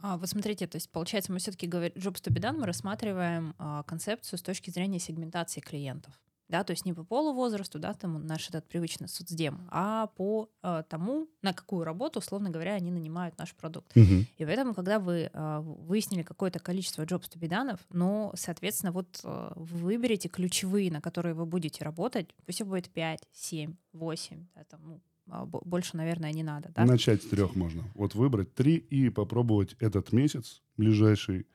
А, 0.00 0.16
вот 0.16 0.28
смотрите, 0.28 0.66
то 0.66 0.76
есть, 0.76 0.90
получается, 0.90 1.32
мы 1.32 1.38
все-таки 1.38 1.66
говорим, 1.66 1.92
Jobs 1.96 2.22
to 2.22 2.32
be 2.32 2.40
done, 2.40 2.58
мы 2.58 2.66
рассматриваем 2.66 3.54
а, 3.58 3.82
концепцию 3.84 4.38
с 4.38 4.42
точки 4.42 4.70
зрения 4.70 4.98
сегментации 4.98 5.60
клиентов 5.60 6.20
да, 6.48 6.62
то 6.62 6.72
есть 6.72 6.84
не 6.84 6.92
по 6.92 7.04
полу 7.04 7.32
возрасту, 7.32 7.78
да, 7.78 7.94
там 7.94 8.26
наш 8.26 8.48
этот 8.48 8.68
привычный 8.68 9.08
соцдем, 9.08 9.66
а 9.70 10.08
по 10.08 10.50
э, 10.62 10.82
тому, 10.88 11.28
на 11.42 11.52
какую 11.52 11.84
работу, 11.84 12.18
условно 12.18 12.50
говоря, 12.50 12.74
они 12.74 12.90
нанимают 12.90 13.38
наш 13.38 13.54
продукт. 13.54 13.96
Uh-huh. 13.96 14.24
И 14.36 14.44
поэтому, 14.44 14.74
когда 14.74 14.98
вы 14.98 15.30
э, 15.32 15.60
выяснили 15.60 16.22
какое-то 16.22 16.58
количество 16.58 17.02
jobs 17.02 17.30
to 17.30 17.38
be 17.40 17.48
done, 17.48 17.78
ну, 17.90 18.30
соответственно, 18.34 18.92
вот 18.92 19.20
э, 19.24 19.52
выберите 19.56 20.28
ключевые, 20.28 20.92
на 20.92 21.00
которые 21.00 21.34
вы 21.34 21.46
будете 21.46 21.82
работать, 21.84 22.28
пусть 22.44 22.60
их 22.60 22.66
будет 22.66 22.90
5, 22.90 23.20
7, 23.32 23.74
8, 23.92 24.46
это, 24.54 24.78
ну, 24.78 24.94
а, 24.94 25.13
больше, 25.26 25.96
наверное, 25.96 26.32
не 26.32 26.42
надо. 26.42 26.70
Да? 26.74 26.84
Начать 26.84 27.22
с 27.22 27.26
трех 27.26 27.56
можно. 27.56 27.84
Вот 27.94 28.14
выбрать 28.14 28.54
три 28.54 28.76
и 28.76 29.08
попробовать 29.10 29.76
этот 29.80 30.12
месяц 30.12 30.62
ближайший 30.76 31.46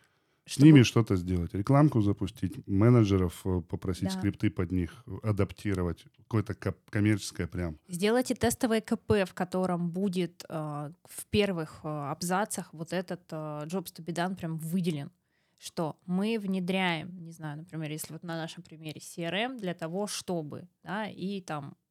чтобы... 0.46 0.62
С 0.62 0.66
ними 0.66 0.84
что-то 0.84 1.16
сделать, 1.16 1.54
рекламку 1.54 2.02
запустить, 2.02 2.68
менеджеров 2.68 3.42
э, 3.46 3.62
попросить 3.62 4.06
да. 4.06 4.10
скрипты 4.10 4.50
под 4.50 4.72
них 4.72 5.06
адаптировать, 5.22 6.06
какое-то 6.18 6.56
коммерческое 6.90 7.46
прям. 7.46 7.78
Сделайте 7.88 8.34
тестовое 8.34 8.82
КП, 8.82 9.30
в 9.30 9.34
котором 9.36 9.92
будет 9.92 10.44
э, 10.50 10.92
в 11.04 11.26
первых 11.30 11.82
э, 11.84 11.88
абзацах 11.88 12.74
вот 12.74 12.94
этот 12.94 13.22
э, 13.32 13.36
Jobs 13.68 13.94
to 13.94 14.04
be 14.04 14.12
done 14.12 14.36
прям 14.36 14.58
выделен 14.58 15.12
что 15.62 15.98
мы 16.06 16.40
внедряем, 16.40 17.22
не 17.22 17.34
знаю, 17.34 17.58
например, 17.58 17.92
если 17.92 18.14
вот 18.14 18.24
на 18.24 18.38
нашем 18.38 18.64
примере 18.64 19.02
CRM 19.02 19.60
для 19.60 19.74
того, 19.74 20.08
чтобы, 20.08 20.70
да, 20.84 21.06
и 21.10 21.42
там 21.42 21.76
Э, 21.76 21.89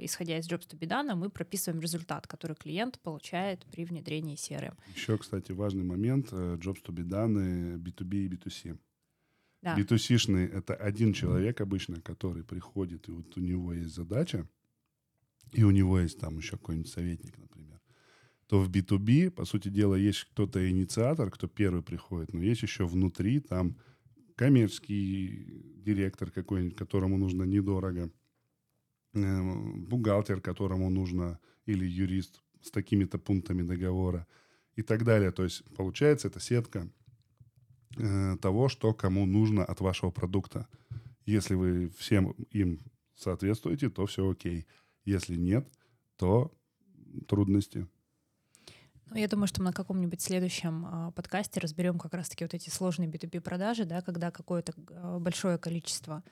исходя 0.00 0.38
из 0.38 0.48
Jobs 0.48 0.68
to 0.68 0.78
be 0.78 0.88
done, 0.88 1.14
мы 1.14 1.30
прописываем 1.30 1.80
результат, 1.80 2.26
который 2.26 2.56
клиент 2.56 2.98
получает 3.00 3.64
при 3.66 3.84
внедрении 3.84 4.36
CRM. 4.36 4.74
Еще, 4.94 5.16
кстати, 5.18 5.52
важный 5.52 5.84
момент. 5.84 6.28
Э, 6.32 6.56
Jobs 6.56 6.82
to 6.84 6.94
be 6.94 7.04
done 7.04 7.76
B2B 7.78 8.14
и 8.14 8.28
B2C. 8.28 8.78
Да. 9.62 9.76
B2C-шный— 9.76 10.46
это 10.52 10.74
один 10.74 11.12
человек 11.12 11.60
обычно, 11.60 12.00
который 12.00 12.44
приходит, 12.44 13.08
и 13.08 13.12
вот 13.12 13.36
у 13.36 13.40
него 13.40 13.72
есть 13.72 13.94
задача, 13.94 14.46
и 15.52 15.64
у 15.64 15.70
него 15.70 15.98
есть 15.98 16.20
там 16.20 16.38
еще 16.38 16.52
какой-нибудь 16.52 16.90
советник, 16.90 17.36
например. 17.38 17.80
То 18.46 18.60
в 18.60 18.70
B2B, 18.70 19.30
по 19.30 19.44
сути 19.44 19.68
дела, 19.68 19.96
есть 19.96 20.24
кто-то 20.30 20.70
инициатор, 20.70 21.30
кто 21.30 21.48
первый 21.48 21.82
приходит, 21.82 22.32
но 22.32 22.40
есть 22.40 22.62
еще 22.62 22.86
внутри 22.86 23.40
там 23.40 23.76
коммерческий 24.36 25.82
директор 25.84 26.30
какой-нибудь, 26.30 26.76
которому 26.76 27.18
нужно 27.18 27.42
недорого 27.42 28.10
Э, 28.10 28.10
бухгалтер, 29.12 30.40
которому 30.40 30.90
нужно, 30.90 31.38
или 31.66 31.84
юрист 31.84 32.42
с 32.62 32.70
такими-то 32.70 33.18
пунктами 33.18 33.62
договора 33.62 34.26
и 34.76 34.82
так 34.82 35.04
далее. 35.04 35.32
То 35.32 35.44
есть 35.44 35.64
получается 35.76 36.28
это 36.28 36.40
сетка 36.40 36.88
э, 37.96 38.36
того, 38.40 38.68
что 38.68 38.94
кому 38.94 39.26
нужно 39.26 39.64
от 39.64 39.80
вашего 39.80 40.10
продукта. 40.10 40.66
Если 41.26 41.54
вы 41.54 41.90
всем 41.96 42.30
им 42.50 42.80
соответствуете, 43.14 43.90
то 43.90 44.06
все 44.06 44.30
окей. 44.30 44.66
Если 45.04 45.36
нет, 45.36 45.68
то 46.16 46.52
трудности. 47.26 47.86
Ну, 49.10 49.16
я 49.16 49.28
думаю, 49.28 49.46
что 49.46 49.60
мы 49.60 49.66
на 49.66 49.72
каком-нибудь 49.72 50.20
следующем 50.20 50.86
э, 50.86 51.12
подкасте 51.12 51.60
разберем 51.60 51.98
как 51.98 52.12
раз-таки 52.12 52.44
вот 52.44 52.52
эти 52.52 52.68
сложные 52.68 53.08
B2B 53.08 53.40
продажи, 53.40 53.84
да, 53.84 54.02
когда 54.02 54.30
какое-то 54.30 54.74
э, 54.90 55.18
большое 55.18 55.56
количество 55.56 56.22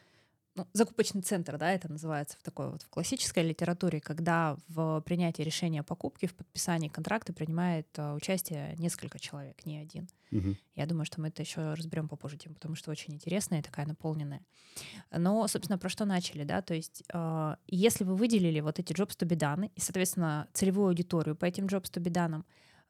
ну, 0.57 0.66
закупочный 0.73 1.21
центр, 1.21 1.59
да, 1.59 1.71
это 1.71 1.90
называется 1.90 2.38
в 2.38 2.42
такой 2.42 2.71
вот 2.71 2.83
в 2.83 2.88
классической 2.88 3.47
литературе, 3.47 4.01
когда 4.01 4.57
в 4.69 5.03
принятии 5.03 5.42
решения 5.42 5.81
о 5.81 5.85
покупке, 5.85 6.27
в 6.27 6.35
подписании 6.35 6.88
контракта 6.88 7.35
принимает 7.35 7.87
uh, 7.97 8.16
участие 8.16 8.75
несколько 8.79 9.19
человек, 9.19 9.64
не 9.66 9.77
один. 9.77 10.09
Угу. 10.33 10.57
Я 10.75 10.87
думаю, 10.87 11.05
что 11.05 11.21
мы 11.21 11.29
это 11.29 11.42
еще 11.42 11.75
разберем 11.75 12.09
попозже, 12.09 12.38
тем, 12.38 12.55
потому 12.55 12.75
что 12.75 12.90
очень 12.90 13.14
интересная 13.14 13.61
и 13.61 13.62
такая 13.62 13.87
наполненная. 13.87 14.40
Но, 15.11 15.47
собственно, 15.47 15.79
про 15.79 15.90
что 15.90 16.07
начали, 16.07 16.45
да, 16.45 16.62
то 16.62 16.75
есть 16.75 17.03
uh, 17.12 17.57
если 17.66 18.05
вы 18.05 18.16
выделили 18.16 18.61
вот 18.61 18.79
эти 18.79 18.95
jobs 18.95 19.16
to 19.16 19.29
be 19.29 19.37
done 19.37 19.71
и, 19.75 19.81
соответственно, 19.81 20.49
целевую 20.55 20.88
аудиторию 20.88 21.37
по 21.37 21.45
этим 21.45 21.66
jobs 21.66 21.90
to 21.92 22.03
be 22.03 22.11
done, 22.11 22.45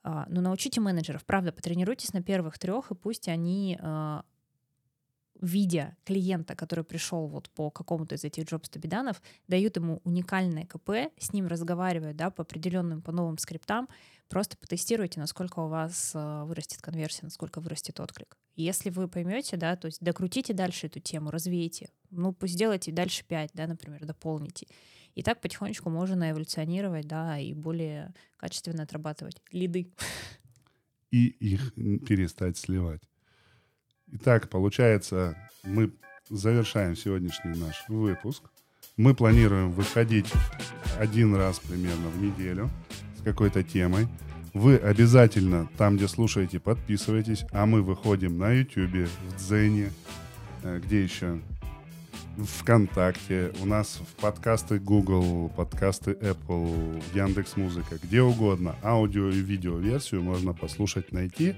uh, 0.04 0.24
ну, 0.28 0.40
научите 0.40 0.80
менеджеров, 0.80 1.24
правда, 1.24 1.50
потренируйтесь 1.50 2.12
на 2.12 2.22
первых 2.22 2.60
трех, 2.60 2.92
и 2.92 2.94
пусть 2.94 3.26
они 3.26 3.76
видя 5.40 5.96
клиента, 6.04 6.54
который 6.54 6.84
пришел 6.84 7.26
вот 7.26 7.50
по 7.50 7.70
какому-то 7.70 8.14
из 8.14 8.24
этих 8.24 8.44
done, 8.44 9.16
дают 9.48 9.76
ему 9.76 10.00
уникальное 10.04 10.64
КП, 10.64 11.12
с 11.18 11.32
ним 11.32 11.46
разговаривают 11.46 12.16
да, 12.16 12.30
по 12.30 12.42
определенным, 12.42 13.02
по 13.02 13.12
новым 13.12 13.38
скриптам, 13.38 13.88
просто 14.28 14.56
потестируйте, 14.56 15.20
насколько 15.20 15.60
у 15.60 15.68
вас 15.68 16.12
э, 16.14 16.44
вырастет 16.44 16.80
конверсия, 16.82 17.24
насколько 17.24 17.60
вырастет 17.60 18.00
отклик. 18.00 18.36
Если 18.56 18.90
вы 18.90 19.08
поймете, 19.08 19.56
да, 19.56 19.76
то 19.76 19.86
есть 19.86 20.00
докрутите 20.00 20.54
дальше 20.54 20.86
эту 20.86 21.00
тему, 21.00 21.30
развейте, 21.30 21.90
ну, 22.10 22.32
пусть 22.32 22.54
сделайте 22.54 22.92
дальше 22.92 23.24
5, 23.26 23.50
да, 23.54 23.66
например, 23.66 24.04
дополните. 24.04 24.66
И 25.14 25.22
так 25.22 25.40
потихонечку 25.40 25.90
можно 25.90 26.30
эволюционировать, 26.30 27.06
да, 27.06 27.38
и 27.38 27.54
более 27.54 28.14
качественно 28.36 28.82
отрабатывать 28.82 29.42
лиды. 29.50 29.92
И 31.10 31.28
их 31.28 31.74
перестать 31.74 32.58
сливать. 32.58 33.02
Итак, 34.12 34.48
получается, 34.48 35.36
мы 35.64 35.90
завершаем 36.30 36.94
сегодняшний 36.96 37.58
наш 37.58 37.84
выпуск. 37.88 38.44
Мы 38.96 39.14
планируем 39.14 39.72
выходить 39.72 40.32
один 40.98 41.34
раз 41.34 41.58
примерно 41.58 42.08
в 42.08 42.22
неделю 42.22 42.70
с 43.18 43.22
какой-то 43.22 43.64
темой. 43.64 44.06
Вы 44.54 44.76
обязательно 44.76 45.68
там, 45.76 45.96
где 45.96 46.06
слушаете, 46.06 46.60
подписывайтесь, 46.60 47.44
а 47.50 47.66
мы 47.66 47.82
выходим 47.82 48.38
на 48.38 48.52
YouTube, 48.52 49.08
в 49.08 49.36
Дзене, 49.36 49.90
э, 50.62 50.80
где 50.82 51.02
еще? 51.02 51.40
ВКонтакте, 52.36 53.52
у 53.62 53.66
нас 53.66 53.98
в 54.00 54.20
подкасты 54.20 54.78
Google, 54.78 55.48
подкасты 55.56 56.12
Apple, 56.12 57.02
Яндекс 57.14 57.56
Музыка, 57.56 57.98
где 58.02 58.20
угодно. 58.22 58.76
Аудио 58.82 59.28
и 59.28 59.40
видео 59.40 59.78
версию 59.78 60.22
можно 60.22 60.52
послушать, 60.52 61.12
найти. 61.12 61.54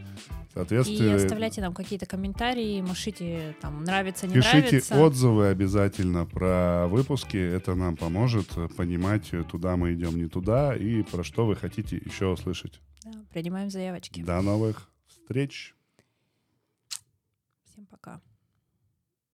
Соответственно, 0.55 1.11
И 1.11 1.15
оставляйте 1.15 1.61
нам 1.61 1.75
какие-то 1.75 2.07
комментарии, 2.07 2.81
машите 2.81 3.57
там 3.61 3.85
нравится, 3.85 4.27
не 4.27 4.35
Пишите 4.35 4.59
нравится. 4.59 5.01
отзывы 5.01 5.49
обязательно 5.49 6.27
про 6.27 6.87
выпуски. 6.89 7.37
Это 7.37 7.75
нам 7.75 7.97
поможет 7.97 8.49
понимать, 8.77 9.31
туда 9.51 9.77
мы 9.77 9.95
идем, 9.95 10.17
не 10.17 10.29
туда, 10.29 10.77
и 10.77 11.03
про 11.03 11.25
что 11.25 11.47
вы 11.47 11.57
хотите 11.57 11.97
еще 11.97 12.27
услышать. 12.27 12.81
Да, 13.05 13.13
принимаем 13.33 13.71
заявочки. 13.71 14.23
До 14.23 14.41
новых 14.43 14.89
встреч! 15.09 15.75